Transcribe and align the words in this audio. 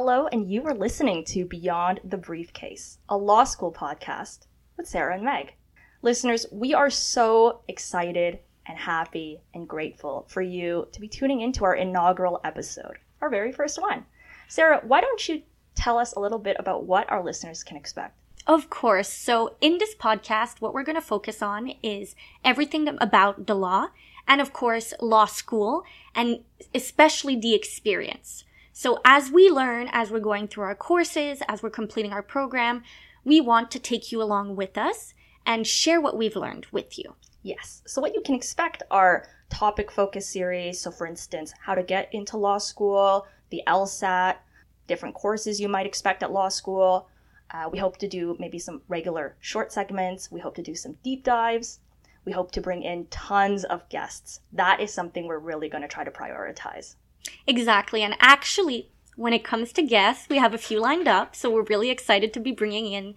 Hello, 0.00 0.28
and 0.30 0.48
you 0.48 0.64
are 0.64 0.74
listening 0.74 1.24
to 1.24 1.44
Beyond 1.44 1.98
the 2.04 2.16
Briefcase, 2.16 2.98
a 3.08 3.16
law 3.16 3.42
school 3.42 3.72
podcast 3.72 4.46
with 4.76 4.86
Sarah 4.86 5.16
and 5.16 5.24
Meg. 5.24 5.54
Listeners, 6.02 6.46
we 6.52 6.72
are 6.72 6.88
so 6.88 7.62
excited 7.66 8.38
and 8.66 8.78
happy 8.78 9.40
and 9.54 9.66
grateful 9.66 10.24
for 10.28 10.40
you 10.40 10.86
to 10.92 11.00
be 11.00 11.08
tuning 11.08 11.40
into 11.40 11.64
our 11.64 11.74
inaugural 11.74 12.40
episode, 12.44 12.98
our 13.20 13.28
very 13.28 13.50
first 13.50 13.82
one. 13.82 14.06
Sarah, 14.46 14.80
why 14.84 15.00
don't 15.00 15.28
you 15.28 15.42
tell 15.74 15.98
us 15.98 16.12
a 16.12 16.20
little 16.20 16.38
bit 16.38 16.56
about 16.60 16.84
what 16.84 17.10
our 17.10 17.24
listeners 17.24 17.64
can 17.64 17.76
expect? 17.76 18.16
Of 18.46 18.70
course. 18.70 19.08
So, 19.08 19.56
in 19.60 19.78
this 19.78 19.96
podcast, 19.96 20.60
what 20.60 20.74
we're 20.74 20.84
going 20.84 20.94
to 20.94 21.02
focus 21.02 21.42
on 21.42 21.72
is 21.82 22.14
everything 22.44 22.86
about 23.00 23.48
the 23.48 23.56
law 23.56 23.88
and, 24.28 24.40
of 24.40 24.52
course, 24.52 24.94
law 25.00 25.24
school 25.24 25.82
and 26.14 26.44
especially 26.72 27.34
the 27.34 27.56
experience. 27.56 28.44
So, 28.80 29.00
as 29.04 29.32
we 29.32 29.50
learn, 29.50 29.88
as 29.90 30.12
we're 30.12 30.20
going 30.20 30.46
through 30.46 30.62
our 30.62 30.76
courses, 30.76 31.42
as 31.48 31.64
we're 31.64 31.68
completing 31.70 32.12
our 32.12 32.22
program, 32.22 32.84
we 33.24 33.40
want 33.40 33.72
to 33.72 33.80
take 33.80 34.12
you 34.12 34.22
along 34.22 34.54
with 34.54 34.78
us 34.78 35.14
and 35.44 35.66
share 35.66 36.00
what 36.00 36.16
we've 36.16 36.36
learned 36.36 36.66
with 36.70 36.96
you. 36.96 37.16
Yes. 37.42 37.82
So, 37.88 38.00
what 38.00 38.14
you 38.14 38.20
can 38.20 38.36
expect 38.36 38.84
are 38.88 39.26
topic 39.50 39.90
focus 39.90 40.28
series. 40.28 40.80
So, 40.80 40.92
for 40.92 41.08
instance, 41.08 41.52
how 41.58 41.74
to 41.74 41.82
get 41.82 42.08
into 42.14 42.36
law 42.36 42.58
school, 42.58 43.26
the 43.50 43.64
LSAT, 43.66 44.36
different 44.86 45.16
courses 45.16 45.60
you 45.60 45.68
might 45.68 45.84
expect 45.84 46.22
at 46.22 46.30
law 46.30 46.48
school 46.48 47.08
uh, 47.50 47.68
we 47.72 47.78
hope 47.78 47.96
to 47.96 48.06
do 48.06 48.36
maybe 48.38 48.60
some 48.60 48.82
regular 48.86 49.36
short 49.40 49.72
segments. 49.72 50.30
We 50.30 50.38
hope 50.38 50.54
to 50.54 50.62
do 50.62 50.76
some 50.76 50.98
deep 51.02 51.24
dives. 51.24 51.80
We 52.24 52.30
hope 52.30 52.52
to 52.52 52.60
bring 52.60 52.84
in 52.84 53.06
tons 53.06 53.64
of 53.64 53.88
guests. 53.88 54.38
That 54.52 54.80
is 54.80 54.94
something 54.94 55.26
we're 55.26 55.38
really 55.38 55.68
going 55.68 55.82
to 55.82 55.88
try 55.88 56.04
to 56.04 56.12
prioritize. 56.12 56.94
Exactly. 57.46 58.02
And 58.02 58.14
actually, 58.20 58.90
when 59.16 59.32
it 59.32 59.42
comes 59.42 59.72
to 59.72 59.82
guests, 59.82 60.28
we 60.28 60.38
have 60.38 60.54
a 60.54 60.58
few 60.58 60.80
lined 60.80 61.08
up. 61.08 61.34
So 61.34 61.50
we're 61.50 61.62
really 61.62 61.90
excited 61.90 62.32
to 62.32 62.40
be 62.40 62.52
bringing 62.52 62.92
in, 62.92 63.14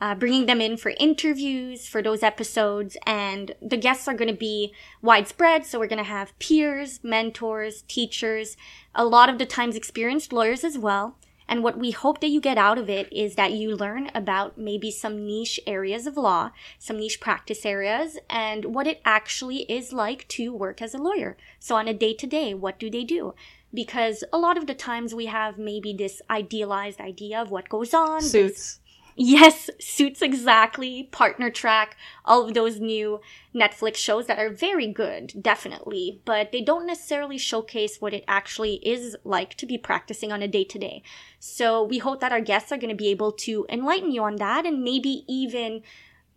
uh, 0.00 0.16
bringing 0.16 0.46
them 0.46 0.60
in 0.60 0.76
for 0.76 0.92
interviews 0.98 1.86
for 1.86 2.02
those 2.02 2.24
episodes. 2.24 2.96
And 3.06 3.54
the 3.62 3.76
guests 3.76 4.08
are 4.08 4.14
going 4.14 4.30
to 4.30 4.36
be 4.36 4.72
widespread. 5.00 5.64
So 5.64 5.78
we're 5.78 5.86
going 5.86 5.98
to 5.98 6.04
have 6.04 6.36
peers, 6.40 6.98
mentors, 7.04 7.82
teachers, 7.82 8.56
a 8.96 9.04
lot 9.04 9.28
of 9.28 9.38
the 9.38 9.46
times 9.46 9.76
experienced 9.76 10.32
lawyers 10.32 10.64
as 10.64 10.76
well. 10.76 11.16
And 11.46 11.62
what 11.62 11.78
we 11.78 11.90
hope 11.90 12.20
that 12.20 12.30
you 12.30 12.40
get 12.40 12.58
out 12.58 12.78
of 12.78 12.88
it 12.88 13.12
is 13.12 13.34
that 13.34 13.52
you 13.52 13.76
learn 13.76 14.10
about 14.14 14.56
maybe 14.56 14.90
some 14.90 15.26
niche 15.26 15.60
areas 15.66 16.06
of 16.06 16.16
law, 16.16 16.50
some 16.78 16.96
niche 16.96 17.20
practice 17.20 17.66
areas, 17.66 18.18
and 18.30 18.74
what 18.74 18.86
it 18.86 19.00
actually 19.04 19.70
is 19.70 19.92
like 19.92 20.26
to 20.28 20.54
work 20.54 20.80
as 20.80 20.94
a 20.94 20.98
lawyer. 20.98 21.36
So 21.60 21.76
on 21.76 21.86
a 21.86 21.94
day 21.94 22.14
to 22.14 22.26
day, 22.26 22.54
what 22.54 22.78
do 22.78 22.90
they 22.90 23.04
do? 23.04 23.34
Because 23.74 24.22
a 24.32 24.38
lot 24.38 24.56
of 24.56 24.66
the 24.66 24.74
times 24.74 25.14
we 25.14 25.26
have 25.26 25.58
maybe 25.58 25.92
this 25.92 26.22
idealized 26.30 27.00
idea 27.00 27.42
of 27.42 27.50
what 27.50 27.68
goes 27.68 27.92
on. 27.92 28.22
Suits. 28.22 28.78
Yes, 29.16 29.70
Suits 29.78 30.22
exactly, 30.22 31.04
Partner 31.12 31.48
Track, 31.48 31.96
all 32.24 32.44
of 32.44 32.54
those 32.54 32.80
new 32.80 33.20
Netflix 33.54 33.96
shows 33.96 34.26
that 34.26 34.40
are 34.40 34.50
very 34.50 34.88
good, 34.88 35.32
definitely, 35.40 36.20
but 36.24 36.50
they 36.50 36.60
don't 36.60 36.86
necessarily 36.86 37.38
showcase 37.38 38.00
what 38.00 38.12
it 38.12 38.24
actually 38.26 38.74
is 38.86 39.16
like 39.22 39.54
to 39.54 39.66
be 39.66 39.78
practicing 39.78 40.32
on 40.32 40.42
a 40.42 40.48
day 40.48 40.64
to 40.64 40.80
day. 40.80 41.04
So 41.38 41.84
we 41.84 41.98
hope 41.98 42.18
that 42.20 42.32
our 42.32 42.40
guests 42.40 42.72
are 42.72 42.76
going 42.76 42.88
to 42.88 42.96
be 42.96 43.08
able 43.08 43.30
to 43.32 43.66
enlighten 43.68 44.10
you 44.10 44.24
on 44.24 44.36
that 44.36 44.66
and 44.66 44.82
maybe 44.82 45.24
even 45.28 45.82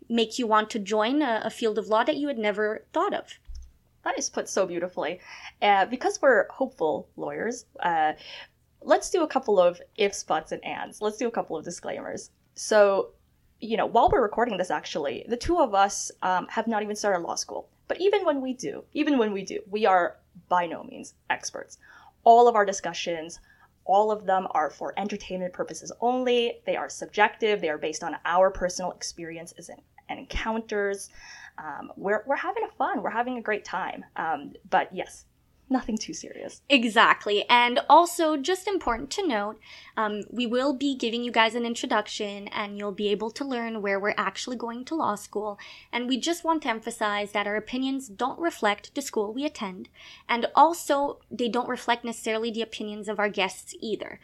make 0.07 0.37
you 0.37 0.45
want 0.45 0.69
to 0.69 0.79
join 0.79 1.23
a, 1.23 1.41
a 1.45 1.49
field 1.49 1.79
of 1.79 1.87
law 1.87 2.03
that 2.03 2.17
you 2.17 2.27
had 2.27 2.37
never 2.37 2.85
thought 2.93 3.13
of. 3.13 3.39
That 4.07 4.17
is 4.17 4.29
put 4.29 4.47
so 4.47 4.65
beautifully. 4.65 5.19
Uh, 5.61 5.85
because 5.85 6.21
we're 6.21 6.47
hopeful 6.49 7.09
lawyers, 7.17 7.65
uh, 7.81 8.13
let's 8.81 9.09
do 9.09 9.23
a 9.23 9.27
couple 9.27 9.59
of 9.59 9.81
ifs, 9.97 10.23
buts, 10.23 10.53
and 10.53 10.63
ands. 10.63 11.01
Let's 11.01 11.17
do 11.17 11.27
a 11.27 11.31
couple 11.31 11.57
of 11.57 11.65
disclaimers. 11.65 12.31
So, 12.55 13.09
you 13.59 13.75
know, 13.75 13.85
while 13.85 14.09
we're 14.09 14.21
recording 14.21 14.55
this, 14.57 14.71
actually, 14.71 15.25
the 15.27 15.35
two 15.35 15.59
of 15.59 15.75
us 15.75 16.09
um, 16.21 16.47
have 16.47 16.67
not 16.67 16.83
even 16.83 16.95
started 16.95 17.19
law 17.19 17.35
school. 17.35 17.67
But 17.89 17.99
even 17.99 18.23
when 18.23 18.39
we 18.41 18.53
do, 18.53 18.85
even 18.93 19.17
when 19.17 19.33
we 19.33 19.43
do, 19.43 19.59
we 19.69 19.85
are 19.85 20.15
by 20.47 20.67
no 20.67 20.85
means 20.85 21.15
experts. 21.29 21.77
All 22.23 22.47
of 22.47 22.55
our 22.55 22.65
discussions, 22.65 23.41
all 23.83 24.09
of 24.09 24.25
them 24.25 24.47
are 24.51 24.69
for 24.69 24.93
entertainment 24.95 25.51
purposes 25.51 25.91
only. 25.99 26.61
They 26.65 26.77
are 26.77 26.87
subjective. 26.87 27.59
They 27.59 27.69
are 27.69 27.77
based 27.77 28.05
on 28.05 28.15
our 28.23 28.51
personal 28.51 28.93
experiences 28.93 29.67
and, 29.67 29.81
and 30.07 30.17
encounters. 30.17 31.09
Um, 31.57 31.91
we're, 31.95 32.23
we're 32.25 32.35
having 32.35 32.63
a 32.63 32.75
fun. 32.77 33.01
We're 33.01 33.09
having 33.09 33.37
a 33.37 33.41
great 33.41 33.65
time. 33.65 34.05
Um, 34.15 34.53
but 34.69 34.93
yes, 34.93 35.25
nothing 35.69 35.97
too 35.97 36.13
serious. 36.13 36.61
Exactly. 36.69 37.45
And 37.49 37.79
also, 37.89 38.37
just 38.37 38.67
important 38.67 39.09
to 39.11 39.27
note, 39.27 39.59
um, 39.95 40.23
we 40.29 40.45
will 40.45 40.73
be 40.73 40.95
giving 40.95 41.23
you 41.23 41.31
guys 41.31 41.55
an 41.55 41.65
introduction 41.65 42.47
and 42.49 42.77
you'll 42.77 42.91
be 42.91 43.09
able 43.09 43.31
to 43.31 43.45
learn 43.45 43.81
where 43.81 43.99
we're 43.99 44.13
actually 44.17 44.55
going 44.55 44.85
to 44.85 44.95
law 44.95 45.15
school. 45.15 45.59
And 45.91 46.07
we 46.07 46.17
just 46.19 46.43
want 46.43 46.63
to 46.63 46.69
emphasize 46.69 47.31
that 47.31 47.47
our 47.47 47.55
opinions 47.55 48.07
don't 48.07 48.39
reflect 48.39 48.95
the 48.95 49.01
school 49.01 49.33
we 49.33 49.45
attend. 49.45 49.89
And 50.29 50.47
also, 50.55 51.19
they 51.29 51.49
don't 51.49 51.69
reflect 51.69 52.05
necessarily 52.05 52.51
the 52.51 52.61
opinions 52.61 53.07
of 53.09 53.19
our 53.19 53.29
guests 53.29 53.75
either. 53.81 54.19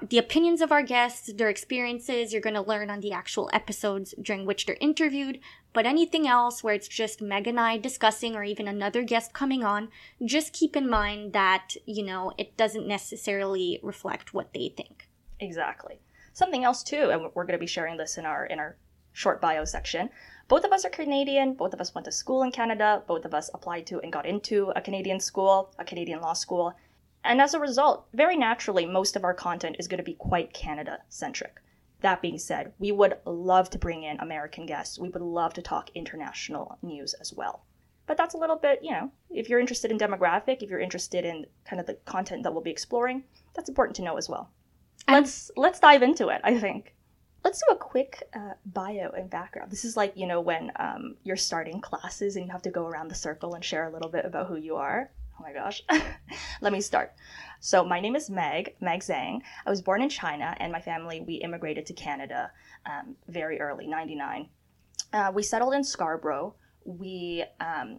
The 0.00 0.18
opinions 0.18 0.60
of 0.60 0.72
our 0.72 0.82
guests, 0.82 1.32
their 1.32 1.48
experiences, 1.48 2.32
you're 2.32 2.42
going 2.42 2.54
to 2.54 2.62
learn 2.62 2.90
on 2.90 3.00
the 3.00 3.12
actual 3.12 3.50
episodes 3.52 4.14
during 4.20 4.46
which 4.46 4.66
they're 4.66 4.76
interviewed. 4.80 5.40
But 5.72 5.86
anything 5.86 6.28
else 6.28 6.62
where 6.62 6.74
it's 6.74 6.88
just 6.88 7.22
Meg 7.22 7.46
and 7.46 7.58
I 7.58 7.78
discussing 7.78 8.36
or 8.36 8.44
even 8.44 8.68
another 8.68 9.02
guest 9.02 9.32
coming 9.32 9.64
on, 9.64 9.88
just 10.24 10.52
keep 10.52 10.76
in 10.76 10.88
mind 10.88 11.32
that, 11.32 11.74
you 11.86 12.04
know, 12.04 12.32
it 12.36 12.56
doesn't 12.56 12.86
necessarily 12.86 13.80
reflect 13.82 14.34
what 14.34 14.52
they 14.52 14.72
think. 14.76 15.08
Exactly. 15.40 15.98
Something 16.32 16.64
else 16.64 16.82
too, 16.82 17.10
and 17.10 17.22
we're 17.34 17.44
going 17.44 17.58
to 17.58 17.58
be 17.58 17.66
sharing 17.66 17.96
this 17.96 18.16
in 18.16 18.24
our 18.24 18.46
in 18.46 18.58
our 18.58 18.76
short 19.12 19.40
bio 19.40 19.64
section. 19.64 20.08
Both 20.48 20.64
of 20.64 20.72
us 20.72 20.84
are 20.84 20.90
Canadian. 20.90 21.54
Both 21.54 21.74
of 21.74 21.80
us 21.80 21.94
went 21.94 22.04
to 22.06 22.12
school 22.12 22.42
in 22.42 22.52
Canada. 22.52 23.02
Both 23.06 23.24
of 23.24 23.34
us 23.34 23.50
applied 23.54 23.86
to 23.86 24.00
and 24.00 24.12
got 24.12 24.26
into 24.26 24.72
a 24.76 24.80
Canadian 24.80 25.20
school, 25.20 25.74
a 25.78 25.84
Canadian 25.84 26.20
law 26.20 26.32
school. 26.32 26.74
And 27.24 27.40
as 27.40 27.54
a 27.54 27.60
result, 27.60 28.06
very 28.12 28.36
naturally, 28.36 28.84
most 28.84 29.16
of 29.16 29.24
our 29.24 29.34
content 29.34 29.76
is 29.78 29.88
going 29.88 29.98
to 29.98 30.04
be 30.04 30.14
quite 30.14 30.52
Canada 30.52 30.98
centric. 31.08 31.60
That 32.00 32.20
being 32.20 32.38
said, 32.38 32.72
we 32.78 32.90
would 32.90 33.18
love 33.24 33.70
to 33.70 33.78
bring 33.78 34.02
in 34.02 34.18
American 34.18 34.66
guests. 34.66 34.98
We 34.98 35.08
would 35.08 35.22
love 35.22 35.54
to 35.54 35.62
talk 35.62 35.90
international 35.94 36.78
news 36.82 37.14
as 37.14 37.32
well. 37.32 37.64
But 38.06 38.16
that's 38.16 38.34
a 38.34 38.38
little 38.38 38.56
bit, 38.56 38.80
you 38.82 38.90
know, 38.90 39.12
if 39.30 39.48
you're 39.48 39.60
interested 39.60 39.92
in 39.92 39.98
demographic, 39.98 40.62
if 40.62 40.68
you're 40.68 40.80
interested 40.80 41.24
in 41.24 41.46
kind 41.64 41.78
of 41.78 41.86
the 41.86 41.94
content 42.04 42.42
that 42.42 42.52
we'll 42.52 42.62
be 42.62 42.72
exploring, 42.72 43.22
that's 43.54 43.68
important 43.68 43.94
to 43.96 44.02
know 44.02 44.16
as 44.16 44.28
well. 44.28 44.50
Let's 45.08 45.50
let's 45.56 45.80
dive 45.80 46.02
into 46.02 46.28
it. 46.28 46.40
I 46.44 46.58
think. 46.58 46.94
Let's 47.44 47.60
do 47.60 47.74
a 47.74 47.76
quick 47.76 48.22
uh, 48.34 48.54
bio 48.66 49.10
and 49.10 49.28
background. 49.28 49.70
This 49.70 49.84
is 49.84 49.96
like 49.96 50.12
you 50.16 50.26
know 50.26 50.40
when 50.40 50.70
um, 50.76 51.16
you're 51.24 51.36
starting 51.36 51.80
classes 51.80 52.36
and 52.36 52.46
you 52.46 52.52
have 52.52 52.62
to 52.62 52.70
go 52.70 52.86
around 52.86 53.08
the 53.08 53.14
circle 53.14 53.54
and 53.54 53.64
share 53.64 53.88
a 53.88 53.92
little 53.92 54.10
bit 54.10 54.24
about 54.24 54.46
who 54.48 54.56
you 54.56 54.76
are. 54.76 55.10
Oh 55.42 55.44
my 55.44 55.52
gosh. 55.52 55.82
Let 56.60 56.72
me 56.72 56.80
start. 56.80 57.14
So, 57.58 57.84
my 57.84 57.98
name 57.98 58.14
is 58.14 58.30
Meg, 58.30 58.76
Meg 58.80 59.00
Zhang. 59.00 59.40
I 59.66 59.70
was 59.70 59.82
born 59.82 60.00
in 60.00 60.08
China, 60.08 60.54
and 60.60 60.70
my 60.70 60.80
family, 60.80 61.20
we 61.20 61.34
immigrated 61.34 61.84
to 61.86 61.92
Canada 61.94 62.52
um, 62.86 63.16
very 63.26 63.60
early, 63.60 63.88
99. 63.88 64.48
Uh, 65.12 65.32
we 65.34 65.42
settled 65.42 65.74
in 65.74 65.82
Scarborough. 65.82 66.54
We 66.84 67.44
um, 67.58 67.98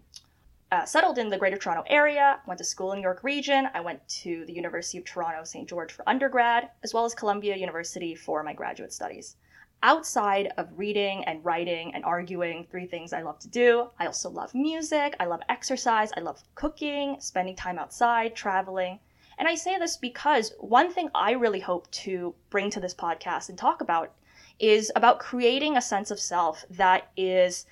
uh, 0.71 0.85
settled 0.85 1.17
in 1.17 1.27
the 1.27 1.37
Greater 1.37 1.57
Toronto 1.57 1.83
area, 1.87 2.39
went 2.47 2.59
to 2.59 2.63
school 2.63 2.93
in 2.93 3.01
York 3.01 3.25
Region. 3.25 3.67
I 3.73 3.81
went 3.81 4.07
to 4.23 4.45
the 4.45 4.53
University 4.53 4.97
of 4.99 5.03
Toronto, 5.03 5.43
St. 5.43 5.67
George 5.67 5.91
for 5.91 6.07
undergrad, 6.07 6.69
as 6.81 6.93
well 6.93 7.03
as 7.03 7.13
Columbia 7.13 7.57
University 7.57 8.15
for 8.15 8.41
my 8.43 8.53
graduate 8.53 8.93
studies 8.93 9.35
outside 9.83 10.53
of 10.57 10.69
reading 10.77 11.23
and 11.25 11.43
writing 11.43 11.93
and 11.93 12.05
arguing, 12.05 12.65
three 12.71 12.87
things 12.87 13.11
I 13.11 13.21
love 13.21 13.37
to 13.39 13.49
do. 13.49 13.89
I 13.99 14.05
also 14.05 14.29
love 14.29 14.55
music, 14.55 15.15
I 15.19 15.25
love 15.25 15.41
exercise, 15.49 16.11
I 16.15 16.21
love 16.21 16.41
cooking, 16.55 17.17
spending 17.19 17.55
time 17.55 17.77
outside, 17.77 18.33
traveling. 18.33 18.99
And 19.37 19.47
I 19.47 19.55
say 19.55 19.77
this 19.77 19.97
because 19.97 20.53
one 20.59 20.91
thing 20.91 21.09
I 21.13 21.31
really 21.31 21.59
hope 21.59 21.91
to 21.91 22.33
bring 22.49 22.69
to 22.71 22.79
this 22.79 22.95
podcast 22.95 23.49
and 23.49 23.57
talk 23.57 23.81
about 23.81 24.13
is 24.57 24.91
about 24.95 25.19
creating 25.19 25.75
a 25.75 25.81
sense 25.81 26.11
of 26.11 26.19
self 26.19 26.63
that 26.69 27.11
is 27.17 27.65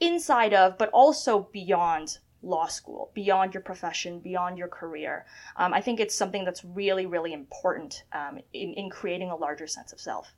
inside 0.00 0.54
of, 0.54 0.78
but 0.78 0.88
also 0.90 1.48
beyond 1.52 2.18
law 2.42 2.66
school, 2.66 3.10
beyond 3.14 3.52
your 3.54 3.62
profession, 3.62 4.20
beyond 4.20 4.56
your 4.56 4.68
career. 4.68 5.26
Um, 5.56 5.74
I 5.74 5.80
think 5.80 6.00
it's 6.00 6.14
something 6.14 6.44
that's 6.44 6.64
really, 6.64 7.06
really 7.06 7.32
important 7.32 8.04
um, 8.12 8.40
in, 8.52 8.72
in 8.74 8.90
creating 8.90 9.30
a 9.30 9.36
larger 9.36 9.66
sense 9.66 9.92
of 9.92 10.00
self. 10.00 10.32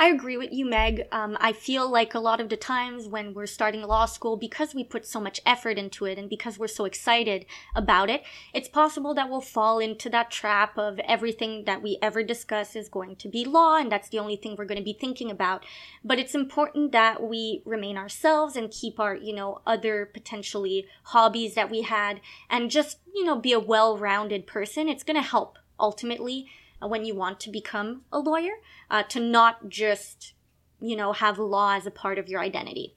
I 0.00 0.06
agree 0.10 0.36
with 0.36 0.52
you, 0.52 0.64
Meg. 0.64 1.08
Um, 1.10 1.36
I 1.40 1.52
feel 1.52 1.90
like 1.90 2.14
a 2.14 2.20
lot 2.20 2.40
of 2.40 2.50
the 2.50 2.56
times 2.56 3.08
when 3.08 3.34
we're 3.34 3.46
starting 3.46 3.82
law 3.82 4.06
school, 4.06 4.36
because 4.36 4.72
we 4.72 4.84
put 4.84 5.04
so 5.04 5.18
much 5.18 5.40
effort 5.44 5.76
into 5.76 6.04
it 6.04 6.18
and 6.18 6.30
because 6.30 6.56
we're 6.56 6.68
so 6.68 6.84
excited 6.84 7.46
about 7.74 8.08
it, 8.08 8.22
it's 8.54 8.68
possible 8.68 9.12
that 9.14 9.28
we'll 9.28 9.40
fall 9.40 9.80
into 9.80 10.08
that 10.10 10.30
trap 10.30 10.78
of 10.78 11.00
everything 11.00 11.64
that 11.64 11.82
we 11.82 11.98
ever 12.00 12.22
discuss 12.22 12.76
is 12.76 12.88
going 12.88 13.16
to 13.16 13.28
be 13.28 13.44
law 13.44 13.76
and 13.76 13.90
that's 13.90 14.08
the 14.08 14.20
only 14.20 14.36
thing 14.36 14.54
we're 14.56 14.66
going 14.66 14.78
to 14.78 14.84
be 14.84 14.92
thinking 14.92 15.32
about. 15.32 15.66
But 16.04 16.20
it's 16.20 16.34
important 16.34 16.92
that 16.92 17.20
we 17.20 17.62
remain 17.64 17.96
ourselves 17.96 18.54
and 18.54 18.70
keep 18.70 19.00
our, 19.00 19.16
you 19.16 19.34
know, 19.34 19.62
other 19.66 20.06
potentially 20.06 20.86
hobbies 21.06 21.56
that 21.56 21.70
we 21.70 21.82
had 21.82 22.20
and 22.48 22.70
just, 22.70 22.98
you 23.12 23.24
know, 23.24 23.34
be 23.34 23.52
a 23.52 23.58
well 23.58 23.98
rounded 23.98 24.46
person. 24.46 24.88
It's 24.88 25.02
going 25.02 25.20
to 25.20 25.28
help 25.28 25.58
ultimately 25.80 26.46
when 26.80 27.04
you 27.04 27.14
want 27.14 27.40
to 27.40 27.50
become 27.50 28.02
a 28.12 28.18
lawyer, 28.18 28.54
uh, 28.90 29.02
to 29.04 29.20
not 29.20 29.68
just, 29.68 30.34
you 30.80 30.96
know, 30.96 31.12
have 31.12 31.38
law 31.38 31.74
as 31.74 31.86
a 31.86 31.90
part 31.90 32.18
of 32.18 32.28
your 32.28 32.40
identity. 32.40 32.94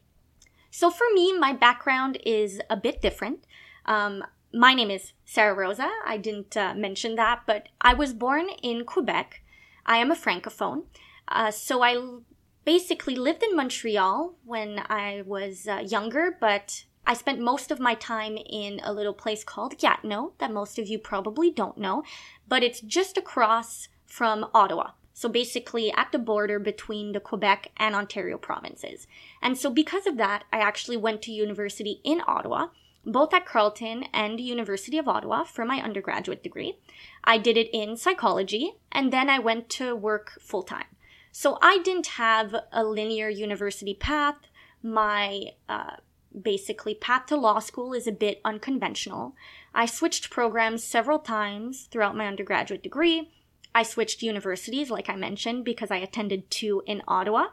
So 0.70 0.90
for 0.90 1.06
me, 1.14 1.38
my 1.38 1.54
background 1.54 2.18
is 2.26 2.62
a 2.70 2.78
bit 2.78 3.02
different. 3.02 3.46
Um, 3.86 4.24
my 4.54 4.74
name 4.74 4.92
is 4.92 5.14
Sarah 5.26 5.54
Rosa. 5.54 5.90
I 6.06 6.18
didn't 6.18 6.56
uh, 6.56 6.74
mention 6.74 7.16
that, 7.16 7.44
but 7.46 7.68
I 7.80 7.94
was 7.94 8.14
born 8.14 8.48
in 8.62 8.86
Quebec. 8.86 9.42
I 9.86 9.98
am 9.98 10.12
a 10.12 10.16
francophone. 10.16 10.84
Uh, 11.28 11.52
so 11.52 11.82
I 11.82 11.98
basically 12.66 13.16
lived 13.16 13.44
in 13.44 13.56
Montreal 13.56 14.36
when 14.46 14.80
I 14.90 15.24
was 15.26 15.68
uh, 15.68 15.80
younger, 15.80 16.38
but 16.40 16.86
I 17.06 17.14
spent 17.14 17.40
most 17.40 17.72
of 17.72 17.80
my 17.80 17.96
time 17.96 18.38
in 18.38 18.80
a 18.84 18.94
little 18.94 19.14
place 19.14 19.44
called 19.44 19.78
Gatineau 19.78 20.34
that 20.38 20.52
most 20.52 20.78
of 20.80 20.88
you 20.88 21.00
probably 21.00 21.52
don't 21.52 21.78
know, 21.78 22.04
but 22.48 22.64
it's 22.64 22.82
just 22.82 23.18
across 23.18 23.88
from 24.06 24.46
Ottawa. 24.54 24.92
So 25.14 25.30
basically 25.30 25.92
at 25.92 26.12
the 26.12 26.20
border 26.20 26.58
between 26.60 27.12
the 27.12 27.20
Quebec 27.20 27.72
and 27.78 27.96
Ontario 27.96 28.38
provinces. 28.38 29.08
And 29.42 29.58
so 29.58 29.70
because 29.70 30.08
of 30.08 30.18
that, 30.18 30.46
I 30.52 30.60
actually 30.60 30.98
went 30.98 31.22
to 31.24 31.32
university 31.32 32.02
in 32.04 32.22
Ottawa, 32.28 32.68
both 33.06 33.34
at 33.34 33.46
Carleton 33.46 34.06
and 34.14 34.40
University 34.40 34.98
of 34.98 35.08
Ottawa 35.08 35.44
for 35.44 35.66
my 35.66 35.82
undergraduate 35.82 36.44
degree. 36.44 36.78
I 37.24 37.38
did 37.38 37.58
it 37.58 37.70
in 37.74 37.98
psychology 37.98 38.74
and 38.92 39.12
then 39.12 39.30
I 39.30 39.40
went 39.40 39.70
to 39.72 39.96
work 39.96 40.40
full 40.40 40.64
time. 40.64 40.86
So 41.32 41.58
I 41.62 41.80
didn't 41.80 42.08
have 42.08 42.56
a 42.72 42.84
linear 42.84 43.30
university 43.30 43.94
path. 43.94 44.36
My 44.84 45.52
uh, 45.70 45.98
basically 46.40 46.96
path 46.96 47.26
to 47.28 47.36
law 47.36 47.60
school 47.60 47.94
is 47.94 48.08
a 48.08 48.12
bit 48.12 48.42
unconventional. 48.46 49.36
I 49.74 49.86
switched 49.86 50.30
programs 50.30 50.84
several 50.84 51.20
times 51.20 51.88
throughout 51.92 52.16
my 52.16 52.28
undergraduate 52.28 52.84
degree. 52.84 53.32
I 53.74 53.84
switched 53.84 54.22
universities, 54.22 54.90
like 54.90 55.10
I 55.10 55.16
mentioned, 55.16 55.64
because 55.64 55.92
I 55.92 55.98
attended 55.98 56.50
two 56.50 56.84
in 56.86 57.02
Ottawa 57.08 57.48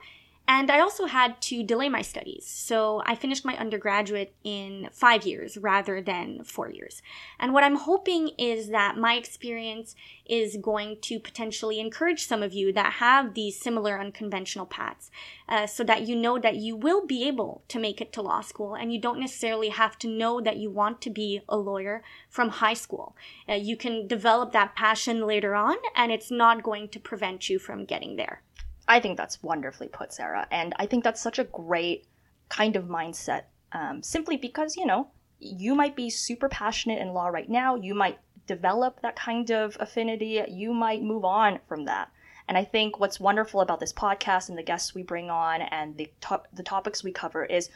and 0.50 0.70
I 0.70 0.80
also 0.80 1.04
had 1.04 1.42
to 1.42 1.62
delay 1.62 1.90
my 1.90 2.00
studies. 2.00 2.46
So 2.46 3.02
I 3.04 3.14
finished 3.14 3.44
my 3.44 3.54
undergraduate 3.58 4.34
in 4.42 4.88
five 4.92 5.26
years 5.26 5.58
rather 5.58 6.00
than 6.00 6.42
four 6.42 6.70
years. 6.70 7.02
And 7.38 7.52
what 7.52 7.64
I'm 7.64 7.76
hoping 7.76 8.30
is 8.38 8.70
that 8.70 8.96
my 8.96 9.14
experience 9.14 9.94
is 10.24 10.56
going 10.56 11.00
to 11.02 11.20
potentially 11.20 11.78
encourage 11.78 12.26
some 12.26 12.42
of 12.42 12.54
you 12.54 12.72
that 12.72 12.94
have 12.94 13.34
these 13.34 13.60
similar 13.60 14.00
unconventional 14.00 14.64
paths 14.64 15.10
uh, 15.50 15.66
so 15.66 15.84
that 15.84 16.08
you 16.08 16.16
know 16.16 16.38
that 16.38 16.56
you 16.56 16.74
will 16.74 17.06
be 17.06 17.28
able 17.28 17.62
to 17.68 17.78
make 17.78 18.00
it 18.00 18.10
to 18.14 18.22
law 18.22 18.40
school 18.40 18.74
and 18.74 18.90
you 18.90 18.98
don't 18.98 19.20
necessarily 19.20 19.68
have 19.68 19.98
to 19.98 20.08
know 20.08 20.40
that 20.40 20.56
you 20.56 20.70
want 20.70 21.02
to 21.02 21.10
be 21.10 21.42
a 21.46 21.58
lawyer 21.58 22.02
from 22.30 22.48
high 22.48 22.74
school. 22.74 23.14
Uh, 23.46 23.52
you 23.52 23.76
can 23.76 24.06
develop 24.06 24.52
that 24.52 24.74
passion 24.74 25.26
later 25.26 25.54
on 25.54 25.76
and 25.94 26.10
it's 26.10 26.30
not 26.30 26.62
going 26.62 26.88
to 26.88 26.98
prevent 26.98 27.50
you 27.50 27.58
from 27.58 27.84
getting 27.84 28.16
there. 28.16 28.40
I 28.88 29.00
think 29.00 29.16
that's 29.16 29.42
wonderfully 29.42 29.88
put, 29.88 30.12
Sarah. 30.12 30.48
And 30.50 30.74
I 30.78 30.86
think 30.86 31.04
that's 31.04 31.20
such 31.20 31.38
a 31.38 31.44
great 31.44 32.06
kind 32.48 32.74
of 32.74 32.84
mindset, 32.84 33.42
um, 33.72 34.02
simply 34.02 34.38
because, 34.38 34.76
you 34.76 34.86
know, 34.86 35.08
you 35.38 35.74
might 35.74 35.94
be 35.94 36.10
super 36.10 36.48
passionate 36.48 37.00
in 37.00 37.12
law 37.12 37.28
right 37.28 37.48
now. 37.48 37.76
You 37.76 37.94
might 37.94 38.18
develop 38.46 39.02
that 39.02 39.14
kind 39.14 39.50
of 39.50 39.76
affinity. 39.78 40.42
You 40.48 40.72
might 40.72 41.02
move 41.02 41.24
on 41.24 41.60
from 41.68 41.84
that. 41.84 42.10
And 42.48 42.56
I 42.56 42.64
think 42.64 42.98
what's 42.98 43.20
wonderful 43.20 43.60
about 43.60 43.78
this 43.78 43.92
podcast 43.92 44.48
and 44.48 44.56
the 44.56 44.62
guests 44.62 44.94
we 44.94 45.02
bring 45.02 45.28
on 45.28 45.60
and 45.60 45.96
the 45.98 46.10
top, 46.22 46.48
the 46.54 46.62
topics 46.62 47.04
we 47.04 47.12
cover 47.12 47.44
is 47.44 47.68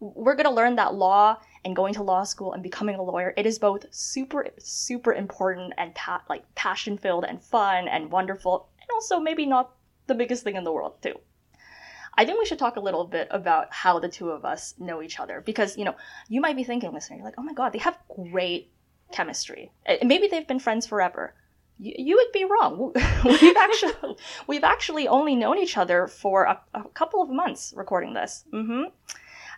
we're 0.00 0.34
going 0.34 0.44
to 0.44 0.50
learn 0.50 0.76
that 0.76 0.94
law 0.94 1.38
and 1.64 1.74
going 1.74 1.94
to 1.94 2.02
law 2.02 2.22
school 2.22 2.52
and 2.52 2.62
becoming 2.62 2.94
a 2.94 3.02
lawyer 3.02 3.34
it 3.36 3.46
is 3.46 3.58
both 3.58 3.84
super 3.90 4.46
super 4.58 5.12
important 5.12 5.72
and 5.76 5.92
pa- 5.96 6.22
like 6.28 6.44
passion 6.54 6.96
filled 6.96 7.24
and 7.24 7.42
fun 7.42 7.88
and 7.88 8.12
wonderful 8.12 8.68
and 8.80 8.88
also 8.94 9.18
maybe 9.18 9.44
not 9.44 9.72
the 10.08 10.14
biggest 10.14 10.42
thing 10.42 10.56
in 10.56 10.64
the 10.64 10.72
world 10.72 11.00
too. 11.02 11.14
I 12.18 12.24
think 12.24 12.40
we 12.40 12.46
should 12.46 12.58
talk 12.58 12.76
a 12.76 12.80
little 12.80 13.04
bit 13.04 13.28
about 13.30 13.72
how 13.72 14.00
the 14.00 14.08
two 14.08 14.30
of 14.30 14.44
us 14.44 14.74
know 14.78 15.00
each 15.02 15.20
other 15.20 15.40
because 15.40 15.78
you 15.78 15.84
know 15.84 15.94
you 16.28 16.40
might 16.40 16.56
be 16.56 16.64
thinking, 16.64 16.92
listening, 16.92 17.20
you're 17.20 17.26
like, 17.26 17.38
oh 17.38 17.42
my 17.42 17.54
god, 17.54 17.72
they 17.72 17.78
have 17.78 17.96
great 18.08 18.72
chemistry. 19.12 19.70
Maybe 20.02 20.26
they've 20.26 20.46
been 20.46 20.58
friends 20.58 20.86
forever. 20.86 21.34
You, 21.78 21.94
you 21.96 22.16
would 22.16 22.32
be 22.32 22.44
wrong. 22.44 22.92
We've 23.24 23.56
actually 23.56 24.16
we've 24.48 24.64
actually 24.64 25.06
only 25.06 25.36
known 25.36 25.58
each 25.58 25.76
other 25.76 26.08
for 26.08 26.44
a, 26.44 26.60
a 26.74 26.84
couple 26.88 27.22
of 27.22 27.30
months 27.30 27.72
recording 27.76 28.14
this. 28.14 28.44
Mm-hmm. 28.52 28.84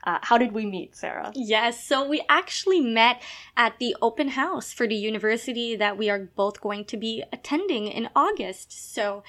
Uh, 0.05 0.19
how 0.23 0.39
did 0.39 0.53
we 0.53 0.65
meet, 0.65 0.97
Sarah? 0.97 1.31
Yes, 1.35 1.87
so 1.87 2.09
we 2.09 2.23
actually 2.29 2.81
met 2.81 3.23
at 3.57 3.79
the 3.79 3.95
open 4.01 4.29
house 4.29 4.73
for 4.73 4.87
the 4.87 4.95
university 4.95 5.77
that 5.77 5.99
we 5.99 6.09
are 6.09 6.31
both 6.37 6.61
going 6.61 6.87
to 6.87 6.97
be 6.97 7.23
attending 7.33 7.87
in 7.87 8.09
August. 8.17 8.95
So 8.95 9.23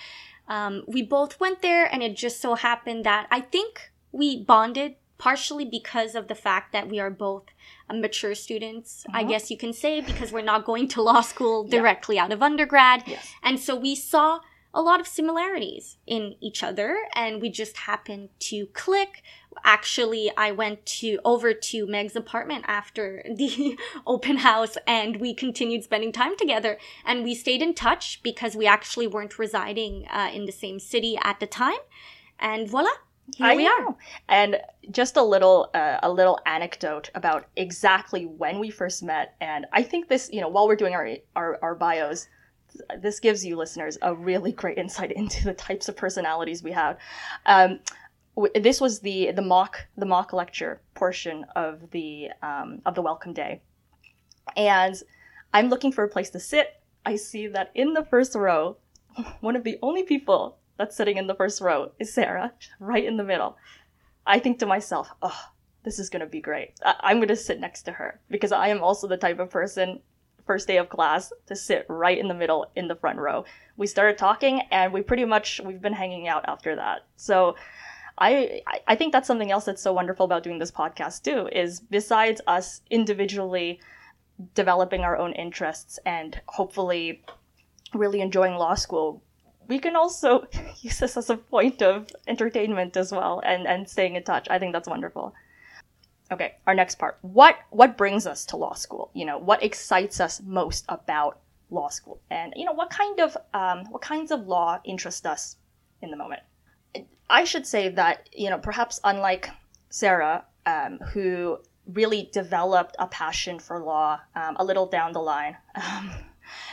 um, 0.51 0.83
we 0.85 1.01
both 1.01 1.39
went 1.39 1.61
there, 1.61 1.85
and 1.85 2.03
it 2.03 2.17
just 2.17 2.41
so 2.41 2.55
happened 2.55 3.05
that 3.05 3.25
I 3.31 3.39
think 3.39 3.91
we 4.11 4.43
bonded 4.43 4.95
partially 5.17 5.63
because 5.63 6.13
of 6.13 6.27
the 6.27 6.35
fact 6.35 6.73
that 6.73 6.89
we 6.89 6.99
are 6.99 7.09
both 7.09 7.45
uh, 7.89 7.93
mature 7.93 8.35
students, 8.35 9.05
uh-huh. 9.07 9.19
I 9.19 9.23
guess 9.23 9.49
you 9.49 9.57
can 9.57 9.71
say, 9.71 10.01
because 10.01 10.33
we're 10.33 10.41
not 10.53 10.65
going 10.65 10.89
to 10.89 11.01
law 11.01 11.21
school 11.21 11.63
directly 11.63 12.17
yeah. 12.17 12.25
out 12.25 12.33
of 12.33 12.41
undergrad. 12.41 13.03
Yes. 13.05 13.25
And 13.41 13.59
so 13.59 13.77
we 13.77 13.95
saw 13.95 14.39
a 14.73 14.81
lot 14.81 14.99
of 14.99 15.07
similarities 15.07 15.97
in 16.07 16.35
each 16.39 16.63
other 16.63 16.97
and 17.13 17.41
we 17.41 17.49
just 17.49 17.77
happened 17.77 18.29
to 18.39 18.67
click. 18.67 19.21
Actually, 19.65 20.31
I 20.37 20.51
went 20.51 20.85
to 20.85 21.19
over 21.25 21.53
to 21.53 21.85
Meg's 21.87 22.15
apartment 22.15 22.63
after 22.67 23.23
the 23.35 23.77
open 24.07 24.37
house 24.37 24.77
and 24.87 25.17
we 25.17 25.33
continued 25.33 25.83
spending 25.83 26.11
time 26.11 26.37
together 26.37 26.77
and 27.05 27.23
we 27.23 27.35
stayed 27.35 27.61
in 27.61 27.73
touch 27.73 28.21
because 28.23 28.55
we 28.55 28.65
actually 28.65 29.07
weren't 29.07 29.37
residing 29.37 30.07
uh, 30.09 30.29
in 30.33 30.45
the 30.45 30.51
same 30.51 30.79
city 30.79 31.17
at 31.21 31.39
the 31.39 31.47
time. 31.47 31.79
And 32.39 32.69
voila, 32.69 32.89
here 33.35 33.47
I 33.47 33.55
we 33.55 33.65
know. 33.65 33.71
are. 33.71 33.95
And 34.29 34.57
just 34.89 35.15
a 35.17 35.23
little 35.23 35.69
uh, 35.73 35.99
a 36.01 36.11
little 36.11 36.39
anecdote 36.45 37.09
about 37.13 37.47
exactly 37.55 38.25
when 38.25 38.59
we 38.59 38.69
first 38.69 39.03
met. 39.03 39.35
And 39.41 39.65
I 39.71 39.83
think 39.83 40.07
this, 40.07 40.29
you 40.31 40.41
know, 40.41 40.47
while 40.47 40.67
we're 40.67 40.75
doing 40.75 40.93
our 40.93 41.09
our, 41.35 41.59
our 41.61 41.75
bios, 41.75 42.27
this 42.99 43.19
gives 43.19 43.45
you 43.45 43.55
listeners 43.55 43.97
a 44.01 44.13
really 44.13 44.51
great 44.51 44.77
insight 44.77 45.11
into 45.11 45.43
the 45.43 45.53
types 45.53 45.89
of 45.89 45.95
personalities 45.95 46.63
we 46.63 46.71
have. 46.71 46.97
Um, 47.45 47.79
this 48.55 48.79
was 48.79 48.99
the 48.99 49.31
the 49.31 49.41
mock 49.41 49.87
the 49.97 50.05
mock 50.05 50.33
lecture 50.33 50.81
portion 50.93 51.45
of 51.55 51.91
the 51.91 52.29
um, 52.41 52.81
of 52.85 52.95
the 52.95 53.01
welcome 53.01 53.33
day, 53.33 53.61
and 54.55 54.95
I'm 55.53 55.69
looking 55.69 55.91
for 55.91 56.03
a 56.03 56.09
place 56.09 56.29
to 56.31 56.39
sit. 56.39 56.81
I 57.05 57.15
see 57.15 57.47
that 57.47 57.71
in 57.75 57.93
the 57.93 58.05
first 58.05 58.35
row, 58.35 58.77
one 59.41 59.55
of 59.55 59.63
the 59.63 59.77
only 59.81 60.03
people 60.03 60.57
that's 60.77 60.95
sitting 60.95 61.17
in 61.17 61.27
the 61.27 61.35
first 61.35 61.61
row 61.61 61.91
is 61.99 62.13
Sarah, 62.13 62.53
right 62.79 63.03
in 63.03 63.17
the 63.17 63.23
middle. 63.23 63.57
I 64.25 64.39
think 64.39 64.59
to 64.59 64.65
myself, 64.65 65.09
oh, 65.21 65.49
this 65.83 65.99
is 65.99 66.09
gonna 66.09 66.25
be 66.25 66.41
great. 66.41 66.73
I- 66.85 67.11
am 67.11 67.19
gonna 67.19 67.35
sit 67.35 67.59
next 67.59 67.83
to 67.83 67.91
her 67.91 68.19
because 68.29 68.51
I 68.51 68.69
am 68.69 68.81
also 68.81 69.07
the 69.07 69.17
type 69.17 69.39
of 69.39 69.49
person 69.49 70.01
first 70.51 70.67
day 70.67 70.75
of 70.75 70.89
class 70.89 71.31
to 71.45 71.55
sit 71.55 71.85
right 71.87 72.17
in 72.17 72.27
the 72.27 72.33
middle 72.33 72.69
in 72.75 72.89
the 72.89 72.95
front 73.03 73.17
row. 73.17 73.45
We 73.77 73.87
started 73.87 74.17
talking 74.17 74.55
and 74.69 74.91
we 74.91 75.01
pretty 75.01 75.23
much 75.23 75.61
we've 75.63 75.81
been 75.81 75.99
hanging 76.03 76.27
out 76.27 76.43
after 76.53 76.75
that. 76.75 77.05
So 77.15 77.55
I 78.17 78.61
I 78.85 78.95
think 78.97 79.13
that's 79.13 79.27
something 79.27 79.49
else 79.49 79.63
that's 79.63 79.81
so 79.81 79.93
wonderful 79.93 80.25
about 80.25 80.43
doing 80.43 80.59
this 80.59 80.73
podcast 80.81 81.23
too 81.23 81.47
is 81.63 81.79
besides 81.79 82.41
us 82.47 82.81
individually 82.89 83.79
developing 84.55 85.01
our 85.05 85.17
own 85.23 85.31
interests 85.45 85.99
and 86.05 86.41
hopefully 86.47 87.23
really 87.93 88.19
enjoying 88.19 88.55
law 88.55 88.75
school, 88.75 89.23
we 89.69 89.79
can 89.79 89.95
also 89.95 90.47
use 90.81 90.99
this 90.99 91.15
as 91.15 91.29
a 91.29 91.37
point 91.37 91.81
of 91.81 92.07
entertainment 92.27 92.97
as 92.97 93.13
well 93.13 93.41
and, 93.45 93.65
and 93.65 93.89
staying 93.89 94.15
in 94.17 94.23
touch. 94.23 94.47
I 94.49 94.59
think 94.59 94.73
that's 94.73 94.89
wonderful. 94.95 95.33
Okay, 96.31 96.55
our 96.65 96.73
next 96.73 96.95
part. 96.95 97.17
What 97.21 97.57
what 97.71 97.97
brings 97.97 98.25
us 98.25 98.45
to 98.47 98.57
law 98.57 98.73
school? 98.73 99.11
You 99.13 99.25
know, 99.25 99.37
what 99.37 99.63
excites 99.63 100.19
us 100.21 100.41
most 100.45 100.85
about 100.87 101.39
law 101.69 101.89
school, 101.89 102.21
and 102.29 102.53
you 102.55 102.65
know, 102.65 102.71
what 102.71 102.89
kind 102.89 103.19
of 103.19 103.37
um, 103.53 103.85
what 103.91 104.01
kinds 104.01 104.31
of 104.31 104.47
law 104.47 104.79
interest 104.85 105.25
us 105.25 105.57
in 106.01 106.09
the 106.09 106.17
moment? 106.17 106.41
I 107.29 107.43
should 107.43 107.67
say 107.67 107.89
that 107.89 108.29
you 108.33 108.49
know, 108.49 108.59
perhaps 108.59 109.01
unlike 109.03 109.49
Sarah, 109.89 110.45
um, 110.65 110.99
who 111.13 111.59
really 111.85 112.29
developed 112.31 112.95
a 112.99 113.07
passion 113.07 113.59
for 113.59 113.79
law 113.79 114.19
um, 114.35 114.55
a 114.57 114.63
little 114.63 114.85
down 114.85 115.11
the 115.11 115.19
line. 115.19 115.57
Um, 115.75 116.11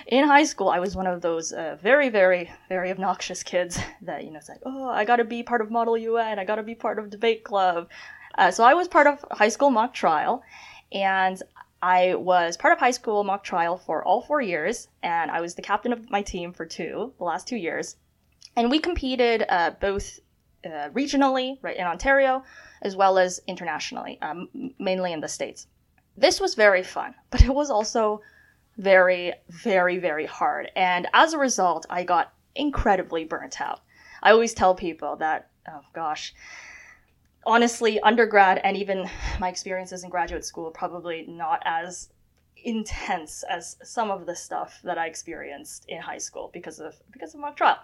in 0.06 0.26
high 0.26 0.44
school, 0.44 0.68
I 0.68 0.78
was 0.78 0.96
one 0.96 1.06
of 1.06 1.20
those 1.20 1.52
uh, 1.52 1.76
very, 1.80 2.08
very, 2.08 2.50
very 2.68 2.90
obnoxious 2.90 3.42
kids 3.42 3.78
that 4.02 4.24
you 4.24 4.30
know 4.30 4.40
said, 4.40 4.58
"Oh, 4.64 4.88
I 4.88 5.04
got 5.04 5.16
to 5.16 5.24
be 5.24 5.42
part 5.42 5.60
of 5.60 5.70
Model 5.70 5.98
UN. 5.98 6.38
I 6.38 6.44
got 6.44 6.56
to 6.56 6.62
be 6.62 6.76
part 6.76 6.98
of 6.98 7.10
debate 7.10 7.42
club. 7.42 7.88
Uh, 8.38 8.52
so 8.52 8.62
I 8.62 8.72
was 8.72 8.86
part 8.86 9.08
of 9.08 9.24
high 9.32 9.48
school 9.48 9.70
mock 9.70 9.92
trial, 9.92 10.42
and 10.92 11.42
I 11.82 12.14
was 12.14 12.56
part 12.56 12.72
of 12.72 12.78
high 12.78 12.92
school 12.92 13.24
mock 13.24 13.42
trial 13.42 13.76
for 13.76 14.04
all 14.04 14.22
four 14.22 14.40
years, 14.40 14.86
and 15.02 15.28
I 15.28 15.40
was 15.40 15.56
the 15.56 15.62
captain 15.62 15.92
of 15.92 16.08
my 16.08 16.22
team 16.22 16.52
for 16.52 16.64
two, 16.64 17.12
the 17.18 17.24
last 17.24 17.48
two 17.48 17.56
years. 17.56 17.96
And 18.54 18.70
we 18.70 18.78
competed 18.78 19.44
uh, 19.48 19.72
both 19.80 20.20
uh, 20.64 20.90
regionally, 20.90 21.58
right 21.62 21.76
in 21.76 21.84
Ontario, 21.84 22.44
as 22.82 22.94
well 22.94 23.18
as 23.18 23.40
internationally, 23.48 24.20
um, 24.22 24.48
mainly 24.78 25.12
in 25.12 25.20
the 25.20 25.28
States. 25.28 25.66
This 26.16 26.40
was 26.40 26.54
very 26.54 26.84
fun, 26.84 27.16
but 27.30 27.42
it 27.42 27.52
was 27.52 27.70
also 27.70 28.22
very, 28.76 29.32
very, 29.48 29.98
very 29.98 30.26
hard. 30.26 30.70
And 30.76 31.08
as 31.12 31.32
a 31.32 31.38
result, 31.38 31.86
I 31.90 32.04
got 32.04 32.32
incredibly 32.54 33.24
burnt 33.24 33.60
out. 33.60 33.80
I 34.22 34.30
always 34.30 34.54
tell 34.54 34.76
people 34.76 35.16
that, 35.16 35.50
oh 35.68 35.80
gosh, 35.92 36.34
honestly, 37.48 37.98
undergrad 38.00 38.60
and 38.62 38.76
even 38.76 39.08
my 39.40 39.48
experiences 39.48 40.04
in 40.04 40.10
graduate 40.10 40.44
school 40.44 40.70
probably 40.70 41.24
not 41.26 41.62
as 41.64 42.10
intense 42.64 43.42
as 43.48 43.76
some 43.82 44.10
of 44.10 44.26
the 44.26 44.36
stuff 44.36 44.80
that 44.84 44.98
I 44.98 45.06
experienced 45.06 45.86
in 45.88 46.00
high 46.00 46.18
school 46.18 46.50
because 46.52 46.78
of 46.78 46.94
because 47.10 47.34
of 47.34 47.40
mock 47.40 47.56
trial. 47.56 47.78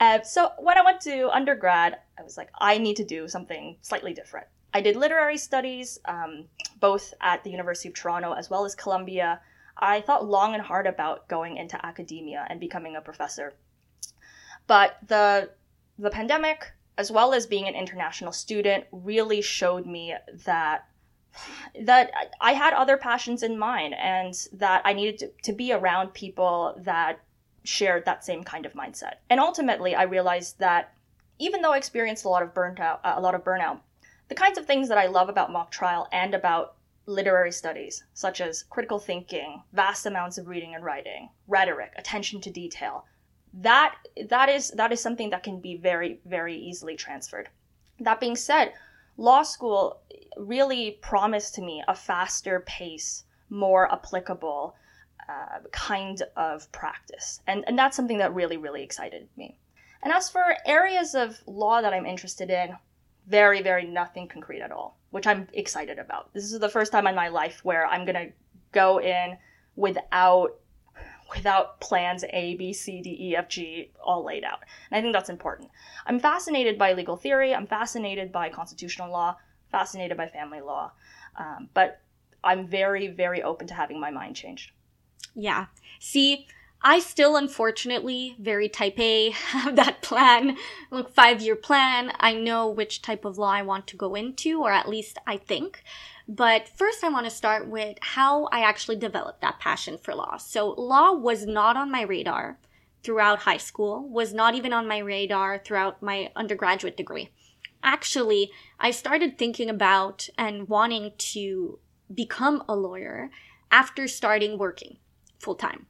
Uh, 0.00 0.20
so 0.22 0.50
when 0.58 0.76
I 0.76 0.82
went 0.82 1.00
to 1.02 1.30
undergrad, 1.30 1.96
I 2.18 2.22
was 2.22 2.36
like, 2.36 2.50
I 2.58 2.78
need 2.78 2.96
to 2.96 3.04
do 3.04 3.26
something 3.26 3.76
slightly 3.80 4.12
different. 4.12 4.46
I 4.74 4.80
did 4.80 4.96
literary 4.96 5.38
studies, 5.38 5.98
um, 6.04 6.46
both 6.80 7.14
at 7.20 7.42
the 7.42 7.50
University 7.50 7.88
of 7.88 7.94
Toronto 7.94 8.32
as 8.32 8.50
well 8.50 8.64
as 8.64 8.74
Columbia. 8.74 9.40
I 9.78 10.02
thought 10.02 10.26
long 10.26 10.54
and 10.54 10.62
hard 10.62 10.86
about 10.86 11.28
going 11.28 11.56
into 11.56 11.84
academia 11.86 12.46
and 12.50 12.60
becoming 12.60 12.96
a 12.96 13.00
professor. 13.00 13.54
But 14.66 14.98
the 15.06 15.50
the 15.98 16.10
pandemic, 16.10 16.72
as 16.96 17.10
well 17.10 17.34
as 17.34 17.46
being 17.46 17.66
an 17.66 17.74
international 17.74 18.32
student, 18.32 18.84
really 18.92 19.42
showed 19.42 19.86
me 19.86 20.14
that 20.44 20.86
that 21.80 22.12
I 22.40 22.52
had 22.52 22.74
other 22.74 22.96
passions 22.96 23.42
in 23.42 23.58
mind 23.58 23.94
and 23.94 24.34
that 24.52 24.82
I 24.84 24.92
needed 24.92 25.18
to, 25.18 25.30
to 25.42 25.52
be 25.52 25.72
around 25.72 26.14
people 26.14 26.80
that 26.84 27.18
shared 27.64 28.04
that 28.04 28.24
same 28.24 28.44
kind 28.44 28.64
of 28.66 28.74
mindset. 28.74 29.14
And 29.28 29.40
ultimately, 29.40 29.96
I 29.96 30.04
realized 30.04 30.60
that 30.60 30.94
even 31.38 31.60
though 31.60 31.72
I 31.72 31.78
experienced 31.78 32.24
a 32.24 32.28
lot 32.28 32.44
of 32.44 32.54
burnt 32.54 32.78
out, 32.78 33.00
uh, 33.04 33.14
a 33.16 33.20
lot 33.20 33.34
of 33.34 33.42
burnout, 33.42 33.80
the 34.28 34.34
kinds 34.34 34.58
of 34.58 34.66
things 34.66 34.88
that 34.88 34.98
I 34.98 35.06
love 35.06 35.28
about 35.28 35.50
mock 35.50 35.70
trial 35.70 36.06
and 36.12 36.34
about 36.34 36.76
literary 37.06 37.52
studies, 37.52 38.04
such 38.14 38.40
as 38.40 38.62
critical 38.62 38.98
thinking, 38.98 39.62
vast 39.72 40.06
amounts 40.06 40.38
of 40.38 40.48
reading 40.48 40.74
and 40.74 40.84
writing, 40.84 41.30
rhetoric, 41.48 41.92
attention 41.96 42.40
to 42.42 42.50
detail, 42.50 43.04
that 43.60 43.94
that 44.28 44.48
is 44.48 44.70
that 44.70 44.92
is 44.92 45.00
something 45.00 45.30
that 45.30 45.42
can 45.42 45.60
be 45.60 45.76
very 45.76 46.20
very 46.24 46.56
easily 46.56 46.96
transferred. 46.96 47.48
That 48.00 48.20
being 48.20 48.36
said, 48.36 48.72
law 49.16 49.42
school 49.42 50.00
really 50.36 50.98
promised 51.00 51.54
to 51.54 51.62
me 51.62 51.82
a 51.86 51.94
faster 51.94 52.60
pace, 52.66 53.24
more 53.50 53.92
applicable 53.92 54.74
uh, 55.28 55.60
kind 55.72 56.22
of 56.36 56.70
practice. 56.72 57.40
And, 57.46 57.64
and 57.66 57.78
that's 57.78 57.96
something 57.96 58.18
that 58.18 58.34
really, 58.34 58.56
really 58.56 58.82
excited 58.82 59.28
me. 59.36 59.58
And 60.02 60.12
as 60.12 60.28
for 60.28 60.56
areas 60.66 61.14
of 61.14 61.40
law 61.46 61.80
that 61.80 61.94
I'm 61.94 62.04
interested 62.04 62.50
in, 62.50 62.76
very, 63.26 63.62
very 63.62 63.86
nothing 63.86 64.28
concrete 64.28 64.60
at 64.60 64.70
all, 64.70 64.98
which 65.10 65.26
I'm 65.26 65.48
excited 65.54 65.98
about. 65.98 66.34
This 66.34 66.52
is 66.52 66.60
the 66.60 66.68
first 66.68 66.92
time 66.92 67.06
in 67.06 67.14
my 67.14 67.28
life 67.28 67.64
where 67.64 67.86
I'm 67.86 68.04
going 68.04 68.26
to 68.26 68.32
go 68.72 69.00
in 69.00 69.38
without 69.76 70.58
without 71.34 71.80
plans 71.80 72.24
A, 72.30 72.56
B, 72.56 72.72
C, 72.72 73.00
D, 73.00 73.16
E, 73.20 73.36
F, 73.36 73.48
G 73.48 73.90
all 74.02 74.24
laid 74.24 74.44
out. 74.44 74.60
And 74.90 74.98
I 74.98 75.02
think 75.02 75.14
that's 75.14 75.30
important. 75.30 75.70
I'm 76.06 76.18
fascinated 76.18 76.78
by 76.78 76.92
legal 76.92 77.16
theory. 77.16 77.54
I'm 77.54 77.66
fascinated 77.66 78.32
by 78.32 78.48
constitutional 78.48 79.10
law, 79.10 79.36
fascinated 79.70 80.16
by 80.16 80.28
family 80.28 80.60
law. 80.60 80.92
Um, 81.36 81.68
but 81.74 82.00
I'm 82.42 82.66
very, 82.66 83.08
very 83.08 83.42
open 83.42 83.66
to 83.68 83.74
having 83.74 83.98
my 84.00 84.10
mind 84.10 84.36
changed. 84.36 84.70
Yeah. 85.34 85.66
See, 85.98 86.46
I 86.86 86.98
still, 86.98 87.36
unfortunately, 87.36 88.36
very 88.38 88.68
type 88.68 89.00
A, 89.00 89.30
have 89.30 89.76
that 89.76 90.02
plan, 90.02 90.58
like 90.90 91.08
five 91.10 91.40
year 91.40 91.56
plan. 91.56 92.12
I 92.20 92.34
know 92.34 92.68
which 92.68 93.00
type 93.00 93.24
of 93.24 93.38
law 93.38 93.50
I 93.50 93.62
want 93.62 93.86
to 93.88 93.96
go 93.96 94.14
into, 94.14 94.62
or 94.62 94.70
at 94.70 94.88
least 94.88 95.18
I 95.26 95.38
think. 95.38 95.82
But 96.26 96.68
first, 96.68 97.04
I 97.04 97.10
want 97.10 97.26
to 97.26 97.30
start 97.30 97.68
with 97.68 97.98
how 98.00 98.46
I 98.46 98.60
actually 98.60 98.96
developed 98.96 99.42
that 99.42 99.60
passion 99.60 99.98
for 99.98 100.14
law. 100.14 100.38
So, 100.38 100.70
law 100.70 101.12
was 101.12 101.46
not 101.46 101.76
on 101.76 101.90
my 101.90 102.02
radar 102.02 102.58
throughout 103.02 103.40
high 103.40 103.58
school, 103.58 104.08
was 104.08 104.32
not 104.32 104.54
even 104.54 104.72
on 104.72 104.88
my 104.88 104.98
radar 104.98 105.58
throughout 105.58 106.02
my 106.02 106.32
undergraduate 106.34 106.96
degree. 106.96 107.28
Actually, 107.82 108.50
I 108.80 108.90
started 108.90 109.36
thinking 109.36 109.68
about 109.68 110.28
and 110.38 110.68
wanting 110.68 111.12
to 111.18 111.78
become 112.12 112.62
a 112.66 112.74
lawyer 112.74 113.30
after 113.70 114.08
starting 114.08 114.56
working 114.56 114.96
full 115.38 115.54
time. 115.54 115.86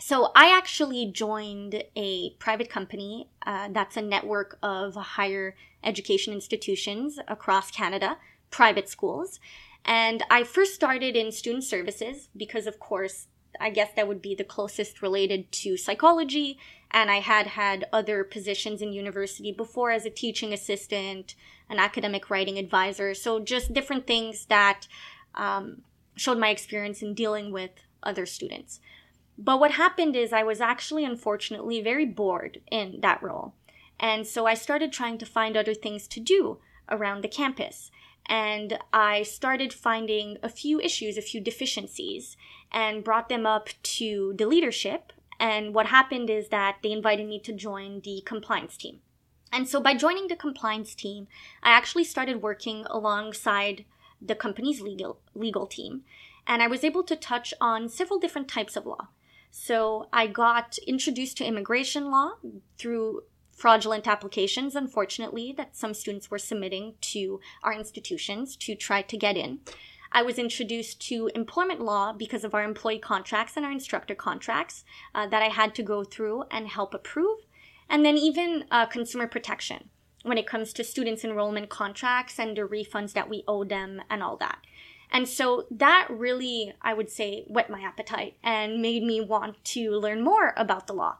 So 0.00 0.32
I 0.34 0.56
actually 0.56 1.10
joined 1.12 1.84
a 1.94 2.30
private 2.38 2.70
company 2.70 3.28
uh, 3.46 3.68
that's 3.70 3.96
a 3.96 4.02
network 4.02 4.58
of 4.62 4.94
higher 4.94 5.54
education 5.82 6.32
institutions 6.32 7.18
across 7.28 7.70
Canada, 7.70 8.18
private 8.50 8.88
schools. 8.88 9.40
And 9.84 10.22
I 10.30 10.44
first 10.44 10.74
started 10.74 11.14
in 11.14 11.30
student 11.30 11.64
services 11.64 12.28
because, 12.36 12.66
of 12.66 12.78
course, 12.78 13.26
I 13.60 13.70
guess 13.70 13.90
that 13.94 14.08
would 14.08 14.22
be 14.22 14.34
the 14.34 14.44
closest 14.44 15.02
related 15.02 15.52
to 15.52 15.76
psychology. 15.76 16.58
And 16.90 17.10
I 17.10 17.20
had 17.20 17.48
had 17.48 17.86
other 17.92 18.24
positions 18.24 18.80
in 18.80 18.92
university 18.92 19.52
before 19.52 19.90
as 19.90 20.06
a 20.06 20.10
teaching 20.10 20.52
assistant, 20.52 21.34
an 21.68 21.78
academic 21.78 22.30
writing 22.30 22.58
advisor. 22.58 23.14
So 23.14 23.40
just 23.40 23.74
different 23.74 24.06
things 24.06 24.46
that 24.46 24.86
um, 25.34 25.82
showed 26.16 26.38
my 26.38 26.48
experience 26.48 27.02
in 27.02 27.14
dealing 27.14 27.52
with 27.52 27.70
other 28.02 28.26
students. 28.26 28.80
But 29.36 29.58
what 29.58 29.72
happened 29.72 30.14
is 30.14 30.32
I 30.32 30.44
was 30.44 30.60
actually, 30.60 31.04
unfortunately, 31.04 31.82
very 31.82 32.06
bored 32.06 32.60
in 32.70 33.00
that 33.00 33.22
role. 33.22 33.54
And 33.98 34.26
so 34.26 34.46
I 34.46 34.54
started 34.54 34.92
trying 34.92 35.18
to 35.18 35.26
find 35.26 35.56
other 35.56 35.74
things 35.74 36.06
to 36.08 36.20
do 36.20 36.58
around 36.90 37.22
the 37.22 37.28
campus. 37.28 37.90
And 38.26 38.78
I 38.92 39.22
started 39.22 39.72
finding 39.72 40.38
a 40.42 40.48
few 40.48 40.80
issues, 40.80 41.18
a 41.18 41.22
few 41.22 41.40
deficiencies, 41.40 42.36
and 42.72 43.04
brought 43.04 43.28
them 43.28 43.46
up 43.46 43.68
to 43.82 44.34
the 44.36 44.46
leadership. 44.46 45.12
And 45.38 45.74
what 45.74 45.86
happened 45.86 46.30
is 46.30 46.48
that 46.48 46.78
they 46.82 46.92
invited 46.92 47.28
me 47.28 47.38
to 47.40 47.52
join 47.52 48.00
the 48.00 48.22
compliance 48.24 48.76
team. 48.76 49.00
And 49.52 49.68
so 49.68 49.80
by 49.80 49.94
joining 49.94 50.28
the 50.28 50.36
compliance 50.36 50.94
team, 50.94 51.28
I 51.62 51.70
actually 51.70 52.04
started 52.04 52.42
working 52.42 52.86
alongside 52.90 53.84
the 54.20 54.34
company's 54.34 54.80
legal 54.80 55.18
legal 55.34 55.66
team 55.66 56.02
and 56.46 56.62
I 56.62 56.66
was 56.66 56.84
able 56.84 57.02
to 57.04 57.16
touch 57.16 57.54
on 57.60 57.88
several 57.88 58.18
different 58.18 58.48
types 58.48 58.76
of 58.76 58.86
law. 58.86 59.08
So 59.50 60.08
I 60.12 60.26
got 60.26 60.78
introduced 60.86 61.36
to 61.38 61.44
immigration 61.44 62.10
law 62.10 62.32
through 62.76 63.22
fraudulent 63.56 64.06
applications, 64.06 64.74
unfortunately, 64.76 65.54
that 65.56 65.76
some 65.76 65.94
students 65.94 66.30
were 66.30 66.38
submitting 66.38 66.94
to 67.00 67.40
our 67.62 67.72
institutions 67.72 68.56
to 68.56 68.74
try 68.74 69.02
to 69.02 69.16
get 69.16 69.36
in. 69.36 69.60
I 70.12 70.22
was 70.22 70.38
introduced 70.38 71.00
to 71.08 71.28
employment 71.34 71.80
law 71.80 72.12
because 72.12 72.44
of 72.44 72.54
our 72.54 72.62
employee 72.62 73.00
contracts 73.00 73.56
and 73.56 73.66
our 73.66 73.72
instructor 73.72 74.14
contracts 74.14 74.84
uh, 75.14 75.26
that 75.26 75.42
I 75.42 75.48
had 75.48 75.74
to 75.74 75.82
go 75.82 76.04
through 76.04 76.44
and 76.50 76.68
help 76.68 76.94
approve. 76.94 77.40
And 77.88 78.04
then 78.04 78.16
even 78.16 78.64
uh, 78.70 78.86
consumer 78.86 79.26
protection 79.26 79.90
when 80.22 80.38
it 80.38 80.46
comes 80.46 80.72
to 80.72 80.84
students' 80.84 81.24
enrollment 81.24 81.68
contracts 81.68 82.38
and 82.38 82.56
the 82.56 82.62
refunds 82.62 83.12
that 83.12 83.28
we 83.28 83.44
owe 83.46 83.64
them 83.64 84.02
and 84.08 84.22
all 84.22 84.36
that. 84.36 84.58
And 85.10 85.28
so 85.28 85.66
that 85.70 86.08
really, 86.10 86.72
I 86.80 86.94
would 86.94 87.10
say, 87.10 87.44
whet 87.46 87.68
my 87.68 87.80
appetite 87.80 88.36
and 88.42 88.80
made 88.80 89.02
me 89.02 89.20
want 89.20 89.62
to 89.64 89.90
learn 89.92 90.22
more 90.22 90.54
about 90.56 90.86
the 90.86 90.92
law. 90.92 91.18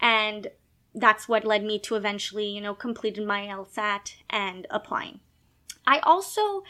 And 0.00 0.48
that's 0.94 1.28
what 1.28 1.44
led 1.44 1.64
me 1.64 1.78
to 1.80 1.96
eventually, 1.96 2.46
you 2.46 2.60
know, 2.60 2.74
completing 2.74 3.26
my 3.26 3.42
LSAT 3.46 4.14
and 4.30 4.66
applying. 4.70 5.20
I 5.86 5.98
also 6.00 6.62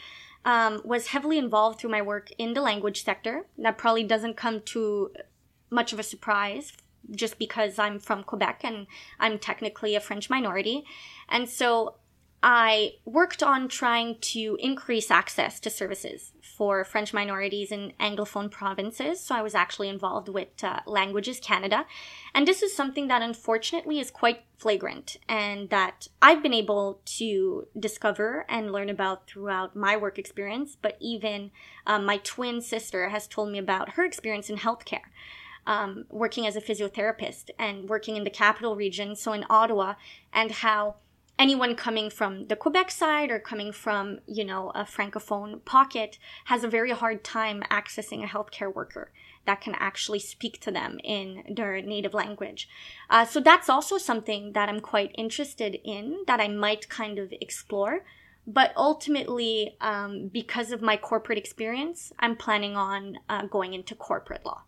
um, 0.43 0.81
was 0.83 1.07
heavily 1.07 1.37
involved 1.37 1.79
through 1.79 1.91
my 1.91 2.01
work 2.01 2.31
in 2.37 2.53
the 2.53 2.61
language 2.61 3.03
sector. 3.03 3.45
That 3.57 3.77
probably 3.77 4.03
doesn't 4.03 4.37
come 4.37 4.61
to 4.61 5.11
much 5.69 5.93
of 5.93 5.99
a 5.99 6.03
surprise 6.03 6.73
just 7.11 7.37
because 7.37 7.77
I'm 7.77 7.99
from 7.99 8.23
Quebec 8.23 8.61
and 8.63 8.87
I'm 9.19 9.37
technically 9.37 9.95
a 9.95 9.99
French 9.99 10.29
minority. 10.29 10.85
And 11.29 11.47
so 11.47 11.95
I 12.47 12.97
worked 13.05 13.41
on 13.41 13.67
trying 13.67 14.19
to 14.19 14.55
increase 14.61 15.09
access 15.09 15.59
to 15.61 15.71
services 15.71 16.31
for 16.43 16.83
French 16.83 17.11
minorities 17.11 17.71
in 17.71 17.93
Anglophone 17.99 18.51
provinces. 18.51 19.19
So 19.19 19.33
I 19.33 19.41
was 19.41 19.55
actually 19.55 19.89
involved 19.89 20.29
with 20.29 20.63
uh, 20.63 20.81
Languages 20.85 21.39
Canada. 21.39 21.87
And 22.35 22.47
this 22.47 22.61
is 22.61 22.75
something 22.75 23.07
that 23.07 23.23
unfortunately 23.23 23.99
is 23.99 24.11
quite 24.11 24.43
flagrant 24.59 25.17
and 25.27 25.71
that 25.71 26.07
I've 26.21 26.43
been 26.43 26.53
able 26.53 27.01
to 27.17 27.67
discover 27.79 28.45
and 28.47 28.71
learn 28.71 28.91
about 28.91 29.25
throughout 29.25 29.75
my 29.75 29.97
work 29.97 30.19
experience. 30.19 30.77
But 30.79 30.97
even 30.99 31.49
um, 31.87 32.05
my 32.05 32.17
twin 32.17 32.61
sister 32.61 33.09
has 33.09 33.25
told 33.25 33.51
me 33.51 33.57
about 33.57 33.93
her 33.93 34.05
experience 34.05 34.51
in 34.51 34.57
healthcare. 34.57 35.09
Um, 35.65 36.05
working 36.11 36.45
as 36.45 36.55
a 36.55 36.61
physiotherapist 36.61 37.49
and 37.57 37.89
working 37.89 38.15
in 38.15 38.23
the 38.23 38.29
capital 38.29 38.75
region, 38.75 39.15
so 39.15 39.33
in 39.33 39.43
Ottawa, 39.49 39.95
and 40.31 40.51
how 40.51 40.97
anyone 41.37 41.75
coming 41.75 42.09
from 42.09 42.47
the 42.47 42.55
Quebec 42.55 42.89
side 42.91 43.29
or 43.29 43.39
coming 43.39 43.71
from, 43.71 44.19
you 44.25 44.45
know, 44.45 44.71
a 44.73 44.83
francophone 44.83 45.63
pocket 45.65 46.17
has 46.45 46.63
a 46.63 46.69
very 46.69 46.91
hard 46.91 47.23
time 47.23 47.61
accessing 47.69 48.23
a 48.23 48.27
healthcare 48.27 48.73
worker 48.73 49.11
that 49.45 49.61
can 49.61 49.75
actually 49.75 50.19
speak 50.19 50.59
to 50.61 50.71
them 50.71 50.97
in 51.03 51.43
their 51.49 51.81
native 51.81 52.13
language. 52.13 52.67
Uh, 53.09 53.25
so 53.25 53.39
that's 53.39 53.69
also 53.69 53.97
something 53.97 54.53
that 54.53 54.69
I'm 54.69 54.79
quite 54.79 55.11
interested 55.17 55.77
in 55.83 56.23
that 56.27 56.39
I 56.39 56.47
might 56.47 56.89
kind 56.89 57.19
of 57.19 57.33
explore. 57.41 58.05
But 58.47 58.71
ultimately, 58.77 59.75
um, 59.81 60.29
because 60.31 60.71
of 60.71 60.81
my 60.81 60.97
corporate 60.97 61.37
experience, 61.37 62.13
I'm 62.19 62.35
planning 62.35 62.75
on 62.75 63.17
uh, 63.27 63.45
going 63.47 63.73
into 63.73 63.95
corporate 63.95 64.45
law. 64.45 64.63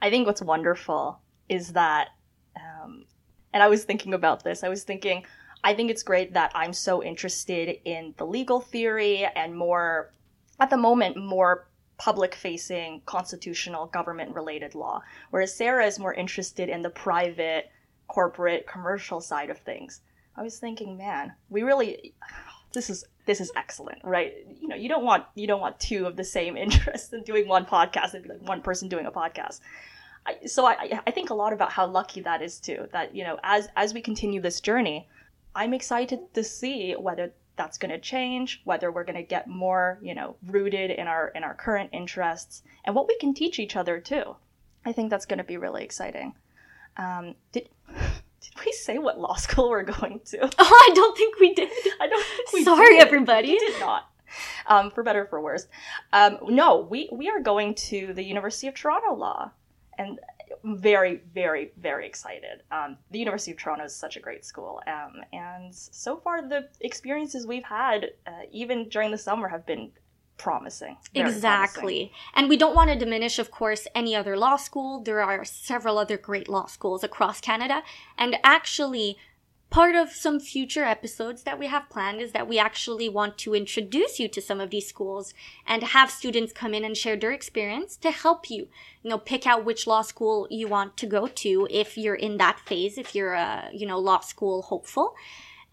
I 0.00 0.10
think 0.10 0.26
what's 0.26 0.42
wonderful 0.42 1.20
is 1.48 1.72
that 1.72 2.08
um, 2.56 3.04
And 3.52 3.62
I 3.62 3.68
was 3.68 3.84
thinking 3.84 4.14
about 4.14 4.44
this. 4.44 4.62
I 4.62 4.68
was 4.68 4.84
thinking, 4.84 5.24
I 5.64 5.74
think 5.74 5.90
it's 5.90 6.02
great 6.02 6.34
that 6.34 6.52
I'm 6.54 6.72
so 6.72 7.02
interested 7.02 7.78
in 7.84 8.14
the 8.16 8.26
legal 8.26 8.60
theory 8.60 9.24
and 9.24 9.56
more, 9.56 10.12
at 10.60 10.70
the 10.70 10.76
moment, 10.76 11.16
more 11.16 11.68
public 11.98 12.34
facing 12.34 13.02
constitutional 13.06 13.86
government 13.86 14.34
related 14.34 14.74
law, 14.74 15.02
whereas 15.30 15.54
Sarah 15.54 15.84
is 15.84 15.98
more 15.98 16.14
interested 16.14 16.68
in 16.68 16.82
the 16.82 16.90
private, 16.90 17.70
corporate, 18.06 18.66
commercial 18.66 19.20
side 19.20 19.50
of 19.50 19.58
things. 19.58 20.00
I 20.36 20.42
was 20.42 20.58
thinking, 20.58 20.96
man, 20.96 21.32
we 21.50 21.62
really 21.62 22.14
this 22.72 22.90
is 22.90 23.04
this 23.26 23.40
is 23.40 23.50
excellent, 23.56 23.98
right? 24.04 24.34
You 24.60 24.68
know, 24.68 24.76
you 24.76 24.88
don't 24.88 25.04
want 25.04 25.24
you 25.34 25.46
don't 25.46 25.60
want 25.60 25.80
two 25.80 26.06
of 26.06 26.16
the 26.16 26.24
same 26.24 26.56
interests 26.64 27.12
in 27.12 27.22
doing 27.24 27.48
one 27.48 27.66
podcast. 27.66 28.10
It'd 28.10 28.22
be 28.22 28.30
like 28.30 28.48
one 28.48 28.62
person 28.62 28.88
doing 28.88 29.06
a 29.06 29.10
podcast. 29.10 29.60
I, 30.26 30.46
so 30.46 30.66
I 30.66 31.00
I 31.06 31.10
think 31.10 31.30
a 31.30 31.34
lot 31.34 31.52
about 31.52 31.72
how 31.72 31.86
lucky 31.86 32.20
that 32.22 32.42
is 32.42 32.60
too. 32.60 32.86
That 32.92 33.14
you 33.14 33.24
know, 33.24 33.38
as 33.42 33.68
as 33.76 33.92
we 33.92 34.00
continue 34.00 34.40
this 34.40 34.60
journey, 34.60 35.08
I'm 35.54 35.74
excited 35.74 36.32
to 36.34 36.44
see 36.44 36.92
whether 36.92 37.32
that's 37.56 37.78
going 37.78 37.90
to 37.90 37.98
change, 37.98 38.60
whether 38.64 38.90
we're 38.92 39.04
going 39.04 39.16
to 39.16 39.22
get 39.22 39.48
more, 39.48 39.98
you 40.00 40.14
know, 40.14 40.36
rooted 40.46 40.90
in 40.90 41.06
our 41.08 41.28
in 41.28 41.42
our 41.44 41.54
current 41.54 41.90
interests 41.92 42.62
and 42.84 42.94
what 42.94 43.08
we 43.08 43.16
can 43.18 43.34
teach 43.34 43.58
each 43.58 43.76
other 43.76 43.98
too. 44.00 44.36
I 44.84 44.92
think 44.92 45.10
that's 45.10 45.26
going 45.26 45.38
to 45.38 45.44
be 45.44 45.56
really 45.56 45.82
exciting. 45.84 46.34
Um, 46.96 47.34
did 47.52 47.68
did 47.88 48.64
we 48.64 48.72
say 48.72 48.98
what 48.98 49.18
law 49.18 49.34
school 49.34 49.68
we're 49.70 49.82
going 49.82 50.20
to? 50.26 50.38
Oh, 50.58 50.88
I 50.90 50.94
don't 50.94 51.16
think 51.16 51.38
we 51.40 51.54
did. 51.54 51.68
I 52.00 52.06
don't 52.06 52.24
think 52.24 52.52
we 52.52 52.64
Sorry, 52.64 52.96
did. 52.96 53.06
everybody. 53.06 53.48
We 53.50 53.58
did 53.58 53.80
not. 53.80 54.10
Um, 54.66 54.90
for 54.90 55.02
better 55.02 55.22
or 55.22 55.26
for 55.26 55.40
worse. 55.40 55.66
Um, 56.12 56.38
no, 56.48 56.86
we, 56.90 57.08
we 57.10 57.30
are 57.30 57.40
going 57.40 57.74
to 57.76 58.12
the 58.12 58.22
University 58.22 58.66
of 58.68 58.74
Toronto 58.74 59.14
Law. 59.14 59.52
And 59.96 60.20
very, 60.64 61.22
very, 61.34 61.72
very 61.78 62.06
excited. 62.06 62.62
Um, 62.70 62.96
the 63.10 63.18
University 63.18 63.52
of 63.52 63.58
Toronto 63.58 63.84
is 63.84 63.94
such 63.94 64.16
a 64.16 64.20
great 64.20 64.44
school. 64.44 64.80
Um, 64.86 65.22
and 65.32 65.74
so 65.74 66.16
far, 66.16 66.46
the 66.48 66.68
experiences 66.80 67.46
we've 67.46 67.64
had, 67.64 68.10
uh, 68.26 68.30
even 68.50 68.88
during 68.88 69.10
the 69.10 69.18
summer, 69.18 69.48
have 69.48 69.66
been 69.66 69.90
promising. 70.36 70.96
Exactly. 71.14 71.80
promising. 71.80 72.10
And 72.34 72.48
we 72.48 72.56
don't 72.56 72.74
want 72.74 72.90
to 72.90 72.96
diminish, 72.96 73.38
of 73.38 73.50
course, 73.50 73.86
any 73.94 74.14
other 74.14 74.36
law 74.36 74.56
school. 74.56 75.02
There 75.02 75.22
are 75.22 75.44
several 75.44 75.98
other 75.98 76.16
great 76.16 76.48
law 76.48 76.66
schools 76.66 77.04
across 77.04 77.40
Canada. 77.40 77.82
And 78.16 78.36
actually, 78.44 79.18
part 79.70 79.94
of 79.94 80.10
some 80.10 80.40
future 80.40 80.84
episodes 80.84 81.42
that 81.42 81.58
we 81.58 81.66
have 81.66 81.90
planned 81.90 82.20
is 82.20 82.32
that 82.32 82.48
we 82.48 82.58
actually 82.58 83.08
want 83.08 83.36
to 83.38 83.54
introduce 83.54 84.18
you 84.18 84.28
to 84.28 84.40
some 84.40 84.60
of 84.60 84.70
these 84.70 84.86
schools 84.86 85.34
and 85.66 85.82
have 85.82 86.10
students 86.10 86.52
come 86.52 86.74
in 86.74 86.84
and 86.84 86.96
share 86.96 87.16
their 87.16 87.32
experience 87.32 87.96
to 87.96 88.10
help 88.10 88.50
you, 88.50 88.68
you 89.02 89.10
know, 89.10 89.18
pick 89.18 89.46
out 89.46 89.64
which 89.64 89.86
law 89.86 90.02
school 90.02 90.46
you 90.50 90.68
want 90.68 90.96
to 90.96 91.06
go 91.06 91.26
to 91.26 91.66
if 91.70 91.98
you're 91.98 92.14
in 92.14 92.38
that 92.38 92.60
phase, 92.60 92.98
if 92.98 93.14
you're 93.14 93.34
a, 93.34 93.68
you 93.72 93.86
know, 93.86 93.98
law 93.98 94.20
school 94.20 94.62
hopeful. 94.62 95.14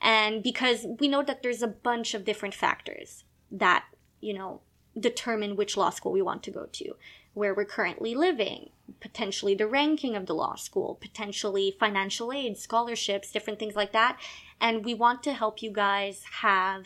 And 0.01 0.43
because 0.43 0.85
we 0.99 1.07
know 1.07 1.23
that 1.23 1.41
there's 1.41 1.61
a 1.61 1.67
bunch 1.67 2.13
of 2.13 2.25
different 2.25 2.53
factors 2.53 3.23
that 3.51 3.85
you 4.25 4.33
know, 4.33 4.61
determine 4.99 5.55
which 5.55 5.77
law 5.77 5.91
school 5.91 6.11
we 6.11 6.21
want 6.21 6.41
to 6.43 6.51
go 6.51 6.65
to, 6.71 6.95
where 7.35 7.53
we're 7.53 7.65
currently 7.65 8.15
living, 8.15 8.69
potentially 8.99 9.53
the 9.53 9.67
ranking 9.67 10.15
of 10.15 10.25
the 10.25 10.33
law 10.33 10.55
school, 10.55 10.97
potentially 10.99 11.75
financial 11.79 12.33
aid, 12.33 12.57
scholarships, 12.57 13.31
different 13.31 13.59
things 13.59 13.75
like 13.75 13.91
that. 13.91 14.17
And 14.59 14.83
we 14.83 14.93
want 14.93 15.21
to 15.23 15.33
help 15.33 15.61
you 15.61 15.69
guys 15.69 16.23
have, 16.41 16.85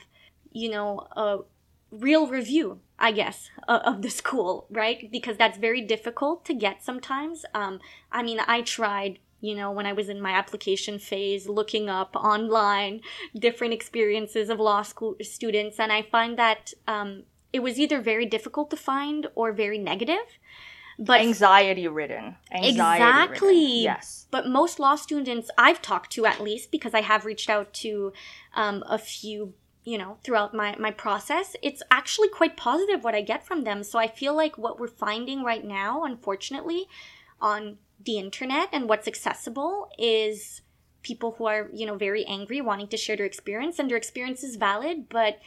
you 0.51 0.69
know, 0.69 1.07
a 1.15 1.37
real 1.91 2.27
review, 2.27 2.79
I 2.97 3.11
guess, 3.11 3.49
of 3.67 4.01
the 4.01 4.09
school, 4.09 4.67
right? 4.69 5.09
Because 5.11 5.37
that's 5.37 5.57
very 5.57 5.81
difficult 5.81 6.43
to 6.45 6.53
get 6.53 6.83
sometimes. 6.83 7.45
Um, 7.53 7.79
I 8.11 8.23
mean, 8.23 8.39
I 8.45 8.61
tried 8.61 9.19
you 9.41 9.55
know, 9.55 9.71
when 9.71 9.85
I 9.85 9.93
was 9.93 10.09
in 10.09 10.21
my 10.21 10.31
application 10.31 10.99
phase, 10.99 11.47
looking 11.47 11.89
up 11.89 12.15
online 12.15 13.01
different 13.37 13.73
experiences 13.73 14.49
of 14.49 14.59
law 14.59 14.81
school 14.81 15.15
students, 15.21 15.79
and 15.79 15.91
I 15.91 16.01
find 16.01 16.37
that 16.37 16.73
um, 16.87 17.23
it 17.51 17.59
was 17.59 17.79
either 17.79 18.01
very 18.01 18.25
difficult 18.25 18.69
to 18.69 18.77
find 18.77 19.27
or 19.35 19.51
very 19.51 19.77
negative. 19.77 20.39
But 20.97 21.21
Anxiety 21.21 21.87
ridden. 21.87 22.35
Anxiety 22.51 23.03
Exactly. 23.03 23.81
Yes. 23.83 24.27
but 24.31 24.47
most 24.47 24.79
law 24.79 24.95
students 24.95 25.49
I've 25.57 25.81
talked 25.81 26.11
to, 26.11 26.25
at 26.25 26.41
least 26.41 26.71
because 26.71 26.93
I 26.93 27.01
have 27.01 27.25
reached 27.25 27.49
out 27.49 27.73
to 27.75 28.11
um, 28.53 28.83
a 28.85 28.97
few, 28.97 29.53
you 29.85 29.97
know, 29.97 30.17
throughout 30.23 30.53
my 30.53 30.75
my 30.77 30.91
process, 30.91 31.55
it's 31.61 31.81
actually 31.89 32.27
quite 32.27 32.57
positive 32.57 33.03
what 33.03 33.15
I 33.15 33.21
get 33.21 33.47
from 33.47 33.63
them. 33.63 33.81
So 33.83 33.97
I 33.97 34.07
feel 34.07 34.35
like 34.35 34.57
what 34.57 34.77
we're 34.77 34.87
finding 34.87 35.41
right 35.43 35.63
now, 35.63 36.03
unfortunately, 36.03 36.87
on 37.39 37.77
the 38.03 38.17
internet 38.17 38.67
and 38.73 38.89
what's 38.89 39.07
accessible 39.07 39.89
is 39.97 40.61
people 41.01 41.35
who 41.37 41.45
are 41.45 41.69
you 41.73 41.85
know 41.85 41.95
very 41.95 42.25
angry 42.25 42.59
wanting 42.61 42.87
to 42.87 42.97
share 42.97 43.15
their 43.15 43.25
experience 43.25 43.79
and 43.79 43.89
their 43.89 43.97
experience 43.97 44.43
is 44.43 44.55
valid 44.57 45.07
but 45.09 45.39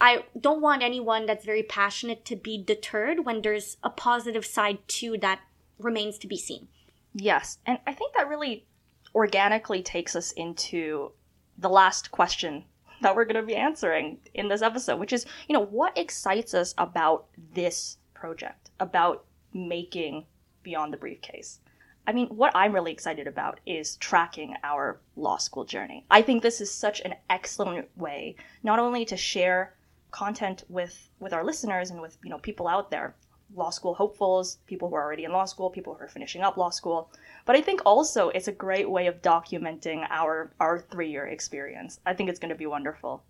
i 0.00 0.24
don't 0.38 0.60
want 0.60 0.82
anyone 0.82 1.26
that's 1.26 1.44
very 1.44 1.62
passionate 1.62 2.24
to 2.24 2.36
be 2.36 2.62
deterred 2.62 3.24
when 3.24 3.42
there's 3.42 3.76
a 3.82 3.90
positive 3.90 4.44
side 4.44 4.78
too 4.88 5.16
that 5.18 5.40
remains 5.78 6.18
to 6.18 6.26
be 6.26 6.36
seen 6.36 6.68
Yes, 7.14 7.58
and 7.66 7.78
I 7.86 7.92
think 7.92 8.14
that 8.14 8.28
really 8.28 8.66
organically 9.14 9.82
takes 9.82 10.14
us 10.14 10.32
into 10.32 11.12
the 11.58 11.68
last 11.68 12.10
question 12.10 12.64
that 13.02 13.16
we're 13.16 13.24
going 13.24 13.40
to 13.40 13.42
be 13.42 13.56
answering 13.56 14.18
in 14.34 14.48
this 14.48 14.62
episode, 14.62 15.00
which 15.00 15.12
is, 15.12 15.26
you 15.48 15.54
know, 15.54 15.64
what 15.64 15.96
excites 15.96 16.54
us 16.54 16.74
about 16.78 17.26
this 17.54 17.98
project, 18.14 18.70
about 18.78 19.24
making 19.52 20.26
Beyond 20.62 20.92
the 20.92 20.98
Briefcase? 20.98 21.60
I 22.06 22.12
mean, 22.12 22.28
what 22.28 22.54
I'm 22.54 22.72
really 22.72 22.92
excited 22.92 23.26
about 23.26 23.60
is 23.66 23.96
tracking 23.96 24.54
our 24.62 25.00
law 25.16 25.36
school 25.38 25.64
journey. 25.64 26.06
I 26.10 26.22
think 26.22 26.42
this 26.42 26.60
is 26.60 26.70
such 26.70 27.00
an 27.00 27.14
excellent 27.28 27.88
way 27.96 28.36
not 28.62 28.78
only 28.78 29.04
to 29.06 29.16
share 29.16 29.74
content 30.10 30.64
with 30.68 31.10
with 31.18 31.32
our 31.32 31.44
listeners 31.44 31.90
and 31.90 32.00
with, 32.00 32.16
you 32.24 32.30
know, 32.30 32.38
people 32.38 32.66
out 32.68 32.90
there, 32.90 33.14
law 33.54 33.70
school 33.70 33.94
hopefuls, 33.94 34.58
people 34.66 34.88
who 34.88 34.94
are 34.94 35.02
already 35.04 35.24
in 35.24 35.32
law 35.32 35.44
school, 35.44 35.70
people 35.70 35.94
who 35.94 36.04
are 36.04 36.08
finishing 36.08 36.42
up 36.42 36.56
law 36.56 36.70
school, 36.70 37.10
but 37.46 37.56
I 37.56 37.60
think 37.60 37.80
also 37.84 38.28
it's 38.30 38.48
a 38.48 38.52
great 38.52 38.88
way 38.90 39.06
of 39.08 39.22
documenting 39.22 40.06
our 40.10 40.52
our 40.60 40.78
3-year 40.80 41.26
experience. 41.26 42.00
I 42.06 42.14
think 42.14 42.28
it's 42.30 42.38
going 42.38 42.54
to 42.54 42.64
be 42.64 42.66
wonderful. 42.66 43.22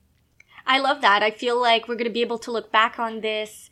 i 0.67 0.79
love 0.79 1.01
that 1.01 1.23
i 1.23 1.31
feel 1.31 1.59
like 1.69 1.89
we're 1.89 2.01
going 2.01 2.13
to 2.13 2.21
be 2.21 2.27
able 2.29 2.39
to 2.39 2.53
look 2.53 2.71
back 2.71 2.99
on 2.99 3.21
this 3.21 3.71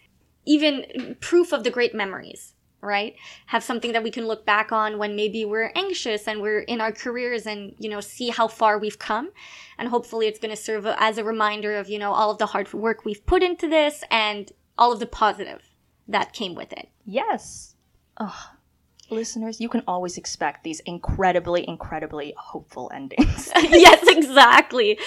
even 0.55 1.16
proof 1.21 1.53
of 1.53 1.62
the 1.64 1.71
great 1.71 1.94
memories 1.94 2.55
right 2.81 3.17
have 3.47 3.64
something 3.64 3.93
that 3.93 4.03
we 4.03 4.11
can 4.11 4.27
look 4.27 4.47
back 4.47 4.71
on 4.71 4.99
when 4.99 5.17
maybe 5.17 5.45
we're 5.45 5.73
anxious 5.75 6.29
and 6.29 6.41
we're 6.41 6.61
in 6.61 6.81
our 6.81 6.93
careers 6.93 7.47
and 7.47 7.75
you 7.79 7.88
know 7.88 8.01
see 8.01 8.29
how 8.29 8.47
far 8.47 8.79
we've 8.79 8.99
come 8.99 9.31
and 9.79 9.88
hopefully 9.88 10.27
it's 10.27 10.38
going 10.38 10.55
to 10.55 10.61
serve 10.61 10.87
as 10.87 11.19
a 11.19 11.25
reminder 11.25 11.77
of 11.77 11.88
you 11.88 11.99
know 11.99 12.12
all 12.12 12.31
of 12.31 12.38
the 12.38 12.47
hard 12.47 12.73
work 12.73 13.05
we've 13.05 13.27
put 13.27 13.43
into 13.43 13.69
this 13.69 14.05
and 14.11 14.53
all 14.77 14.93
of 14.93 15.01
the 15.01 15.07
positive 15.07 15.62
that 16.07 16.33
came 16.33 16.55
with 16.55 16.73
it 16.73 16.88
Yes. 17.09 17.75
Ugh. 18.19 18.51
Listeners, 19.09 19.59
you 19.59 19.71
can 19.71 19.83
always 19.87 20.19
expect 20.19 20.62
these 20.62 20.81
incredibly, 20.81 21.67
incredibly 21.67 22.35
hopeful 22.37 22.91
endings. 22.93 23.51
yes, 23.57 24.07
exactly. 24.07 24.99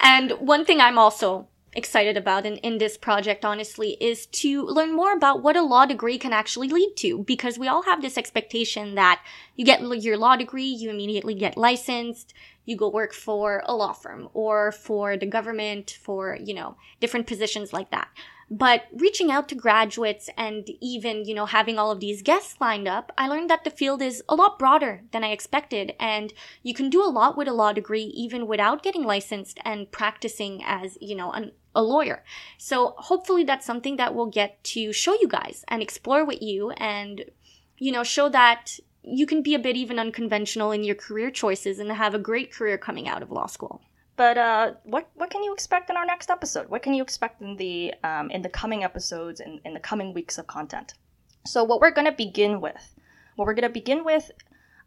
And 0.00 0.30
one 0.40 0.64
thing 0.64 0.80
I'm 0.80 0.96
also 0.96 1.48
excited 1.74 2.16
about 2.16 2.46
in, 2.46 2.56
in 2.58 2.78
this 2.78 2.96
project, 2.96 3.44
honestly, 3.44 3.96
is 4.00 4.26
to 4.26 4.62
learn 4.66 4.94
more 4.94 5.12
about 5.12 5.42
what 5.42 5.56
a 5.56 5.62
law 5.62 5.86
degree 5.86 6.18
can 6.18 6.32
actually 6.32 6.68
lead 6.68 6.94
to. 6.96 7.24
Because 7.24 7.58
we 7.58 7.68
all 7.68 7.82
have 7.82 8.02
this 8.02 8.18
expectation 8.18 8.94
that 8.94 9.22
you 9.56 9.64
get 9.64 9.80
your 9.80 10.16
law 10.16 10.36
degree, 10.36 10.64
you 10.64 10.90
immediately 10.90 11.34
get 11.34 11.56
licensed, 11.56 12.34
you 12.64 12.76
go 12.76 12.88
work 12.88 13.12
for 13.12 13.62
a 13.66 13.74
law 13.74 13.92
firm 13.92 14.28
or 14.34 14.72
for 14.72 15.16
the 15.16 15.26
government, 15.26 15.98
for, 16.02 16.38
you 16.42 16.54
know, 16.54 16.76
different 17.00 17.26
positions 17.26 17.72
like 17.72 17.90
that. 17.90 18.08
But 18.54 18.82
reaching 18.92 19.30
out 19.30 19.48
to 19.48 19.54
graduates 19.54 20.28
and 20.36 20.68
even, 20.82 21.24
you 21.24 21.34
know, 21.34 21.46
having 21.46 21.78
all 21.78 21.90
of 21.90 22.00
these 22.00 22.20
guests 22.20 22.56
lined 22.60 22.86
up, 22.86 23.10
I 23.16 23.26
learned 23.26 23.48
that 23.48 23.64
the 23.64 23.70
field 23.70 24.02
is 24.02 24.22
a 24.28 24.34
lot 24.34 24.58
broader 24.58 25.04
than 25.10 25.24
I 25.24 25.30
expected. 25.30 25.94
And 25.98 26.34
you 26.62 26.74
can 26.74 26.90
do 26.90 27.02
a 27.02 27.08
lot 27.08 27.34
with 27.34 27.48
a 27.48 27.54
law 27.54 27.72
degree 27.72 28.12
even 28.14 28.46
without 28.46 28.82
getting 28.82 29.04
licensed 29.04 29.58
and 29.64 29.90
practicing 29.90 30.60
as, 30.66 30.98
you 31.00 31.14
know, 31.14 31.32
an, 31.32 31.52
a 31.74 31.82
lawyer. 31.82 32.24
So 32.58 32.94
hopefully 32.98 33.42
that's 33.42 33.64
something 33.64 33.96
that 33.96 34.14
we'll 34.14 34.26
get 34.26 34.62
to 34.64 34.92
show 34.92 35.14
you 35.14 35.28
guys 35.28 35.64
and 35.68 35.80
explore 35.80 36.26
with 36.26 36.42
you 36.42 36.72
and, 36.72 37.24
you 37.78 37.90
know, 37.90 38.04
show 38.04 38.28
that 38.28 38.78
you 39.02 39.24
can 39.24 39.40
be 39.40 39.54
a 39.54 39.58
bit 39.58 39.78
even 39.78 39.98
unconventional 39.98 40.72
in 40.72 40.84
your 40.84 40.94
career 40.94 41.30
choices 41.30 41.78
and 41.78 41.90
have 41.90 42.14
a 42.14 42.18
great 42.18 42.52
career 42.52 42.76
coming 42.76 43.08
out 43.08 43.22
of 43.22 43.30
law 43.30 43.46
school. 43.46 43.80
But 44.16 44.36
uh, 44.36 44.72
what 44.84 45.08
what 45.14 45.30
can 45.30 45.42
you 45.42 45.54
expect 45.54 45.90
in 45.90 45.96
our 45.96 46.04
next 46.04 46.30
episode? 46.30 46.68
What 46.68 46.82
can 46.82 46.94
you 46.94 47.02
expect 47.02 47.40
in 47.40 47.56
the 47.56 47.94
um, 48.04 48.30
in 48.30 48.42
the 48.42 48.48
coming 48.48 48.84
episodes 48.84 49.40
and 49.40 49.60
in 49.64 49.74
the 49.74 49.80
coming 49.80 50.12
weeks 50.12 50.38
of 50.38 50.46
content? 50.46 50.94
So 51.46 51.64
what 51.64 51.80
we're 51.80 51.90
going 51.90 52.06
to 52.06 52.12
begin 52.12 52.60
with, 52.60 52.94
what 53.36 53.46
we're 53.46 53.54
going 53.54 53.68
to 53.68 53.68
begin 53.70 54.04
with, 54.04 54.30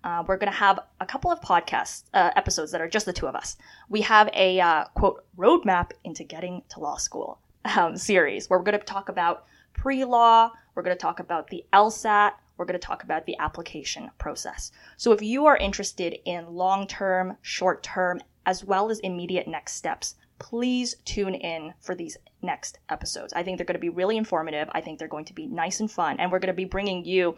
uh, 0.04 0.24
we're 0.28 0.38
going 0.38 0.52
to 0.52 0.58
have 0.58 0.80
a 1.02 1.06
couple 1.06 1.32
of 1.32 1.42
podcast 1.42 2.04
uh, 2.14 2.30
episodes 2.36 2.72
that 2.72 2.82
are 2.82 2.88
just 2.88 3.06
the 3.08 3.14
two 3.14 3.28
of 3.28 3.36
us. 3.36 3.58
We 3.90 4.02
have 4.02 4.30
a 4.34 4.60
uh, 4.60 4.86
quote 4.94 5.26
roadmap 5.38 5.92
into 6.04 6.24
getting 6.24 6.62
to 6.70 6.80
law 6.80 6.98
school 6.98 7.40
um, 7.76 7.98
series 7.98 8.50
where 8.50 8.60
we're 8.60 8.66
going 8.66 8.80
to 8.80 8.86
talk 8.86 9.10
about 9.10 9.46
pre 9.74 10.06
law. 10.06 10.52
We're 10.76 10.84
going 10.84 10.96
to 10.96 11.02
talk 11.02 11.20
about 11.20 11.48
the 11.50 11.66
LSAT. 11.74 12.34
we're 12.58 12.66
going 12.66 12.80
to 12.80 12.86
talk 12.86 13.04
about 13.04 13.26
the 13.26 13.38
application 13.40 14.12
process. 14.18 14.72
So 14.98 15.12
if 15.12 15.22
you 15.22 15.48
are 15.48 15.58
interested 15.58 16.16
in 16.26 16.54
long 16.54 16.86
term, 16.86 17.38
short 17.42 17.82
term, 17.82 18.22
as 18.46 18.64
well 18.64 18.90
as 18.90 19.00
immediate 19.00 19.48
next 19.48 19.74
steps, 19.74 20.16
please 20.40 20.96
tune 21.06 21.34
in 21.34 21.74
for 21.80 21.96
these 21.96 22.18
next 22.42 22.80
episodes. 22.90 23.34
I 23.34 23.44
think 23.44 23.58
they're 23.58 23.66
going 23.66 23.76
to 23.76 23.80
be 23.80 23.90
really 23.90 24.18
informative. 24.18 24.70
I 24.72 24.82
think 24.82 25.00
they're 25.00 25.08
going 25.08 25.26
to 25.26 25.34
be 25.34 25.48
nice 25.48 25.80
and 25.80 25.92
fun, 25.92 26.20
and 26.20 26.32
we're 26.32 26.40
going 26.40 26.48
to 26.48 26.54
be 26.54 26.66
bringing 26.66 27.06
you 27.06 27.36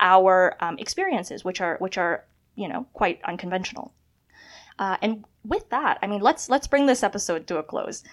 our 0.00 0.56
um, 0.60 0.78
experiences, 0.78 1.44
which 1.44 1.60
are 1.60 1.76
which 1.78 1.98
are 1.98 2.24
you 2.54 2.68
know 2.68 2.86
quite 2.92 3.20
unconventional. 3.24 3.92
Uh, 4.78 4.96
and 5.02 5.24
with 5.44 5.68
that, 5.70 5.98
I 6.02 6.06
mean, 6.06 6.20
let's 6.20 6.48
let's 6.48 6.66
bring 6.66 6.86
this 6.86 7.02
episode 7.02 7.46
to 7.48 7.58
a 7.58 7.62
close. 7.62 8.04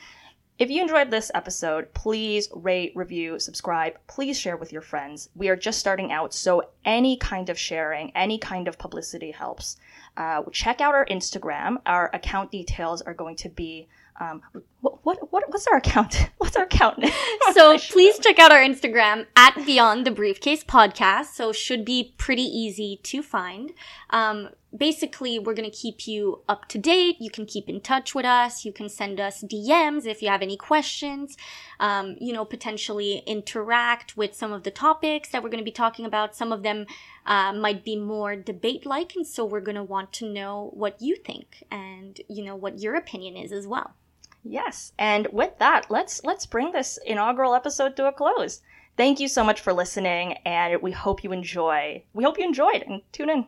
If 0.58 0.70
you 0.70 0.82
enjoyed 0.82 1.12
this 1.12 1.32
episode, 1.34 1.94
please 1.94 2.48
rate, 2.54 2.94
review, 2.96 3.40
subscribe. 3.40 3.98
Please 4.08 4.40
share 4.40 4.56
with 4.56 4.72
your 4.72 4.82
friends. 4.82 5.30
We 5.36 5.50
are 5.50 5.56
just 5.58 5.80
starting 5.80 6.14
out, 6.14 6.34
so 6.34 6.70
any 6.86 7.18
kind 7.18 7.50
of 7.50 7.60
sharing, 7.60 8.12
any 8.16 8.38
kind 8.38 8.70
of 8.70 8.78
publicity 8.78 9.32
helps. 9.32 9.76
Uh, 10.18 10.44
check 10.52 10.82
out 10.82 10.94
our 10.96 11.06
Instagram. 11.06 11.78
Our 11.86 12.10
account 12.14 12.52
details 12.52 13.02
are 13.02 13.14
going 13.14 13.36
to 13.38 13.50
be 13.50 13.88
um, 14.20 14.42
what, 14.80 15.04
what, 15.04 15.32
what 15.32 15.44
what's 15.50 15.68
our 15.68 15.78
account? 15.78 16.30
What's 16.38 16.56
our 16.56 16.64
account? 16.64 17.04
so 17.54 17.78
please 17.78 18.18
check 18.20 18.40
out 18.40 18.52
our 18.52 18.62
Instagram 18.62 19.26
at 19.36 19.56
Beyond 19.66 20.06
the 20.06 20.12
Briefcase 20.12 20.64
Podcast. 20.64 21.34
So 21.34 21.52
should 21.52 21.84
be 21.84 22.14
pretty 22.18 22.44
easy 22.44 23.00
to 23.04 23.22
find. 23.22 23.74
Um, 24.12 24.50
basically, 24.76 25.40
we're 25.40 25.54
gonna 25.54 25.70
keep 25.70 26.08
you 26.08 26.42
up 26.48 26.68
to 26.70 26.78
date. 26.78 27.18
You 27.20 27.30
can 27.30 27.46
keep 27.46 27.70
in 27.70 27.82
touch 27.82 28.14
with 28.14 28.26
us. 28.26 28.66
You 28.66 28.74
can 28.74 28.90
send 28.90 29.20
us 29.20 29.44
DMs 29.44 30.06
if 30.06 30.22
you 30.22 30.30
have 30.30 30.42
any 30.42 30.58
questions. 30.58 31.38
Um, 31.80 32.16
you 32.20 32.34
know, 32.34 32.46
potentially 32.46 33.24
interact 33.26 34.18
with 34.18 34.34
some 34.34 34.54
of 34.54 34.64
the 34.64 34.72
topics 34.72 35.30
that 35.30 35.44
we're 35.44 35.50
gonna 35.50 35.64
be 35.64 35.72
talking 35.72 36.06
about. 36.06 36.36
Some 36.36 36.52
of 36.52 36.64
them 36.64 36.86
uh, 37.26 37.54
might 37.54 37.84
be 37.84 37.96
more 37.96 38.36
debate-like, 38.36 39.16
and 39.16 39.26
so 39.26 39.46
we're 39.46 39.62
gonna 39.62 39.84
want 39.84 40.14
to 40.14 40.30
know 40.32 40.72
what 40.74 41.02
you 41.02 41.16
think 41.16 41.64
and 41.72 42.20
you 42.28 42.44
know 42.44 42.56
what 42.56 42.80
your 42.80 42.96
opinion 42.96 43.36
is 43.38 43.52
as 43.52 43.68
well. 43.68 43.96
Yes. 44.44 44.94
And 45.00 45.28
with 45.32 45.58
that, 45.58 45.90
let's 45.90 46.24
let's 46.24 46.46
bring 46.46 46.72
this 46.72 47.00
inaugural 47.06 47.56
episode 47.56 47.96
to 47.98 48.08
a 48.08 48.12
close. 48.12 48.62
Thank 48.96 49.20
you 49.20 49.28
so 49.28 49.44
much 49.44 49.60
for 49.60 49.74
listening 49.74 50.34
and 50.46 50.82
we 50.82 50.92
hope 50.92 51.24
you 51.24 51.34
enjoy. 51.34 52.04
We 52.14 52.24
hope 52.24 52.38
you 52.38 52.46
enjoyed 52.46 52.84
and 52.84 53.02
tune 53.12 53.30
in. 53.30 53.48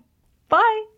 Bye. 0.50 0.97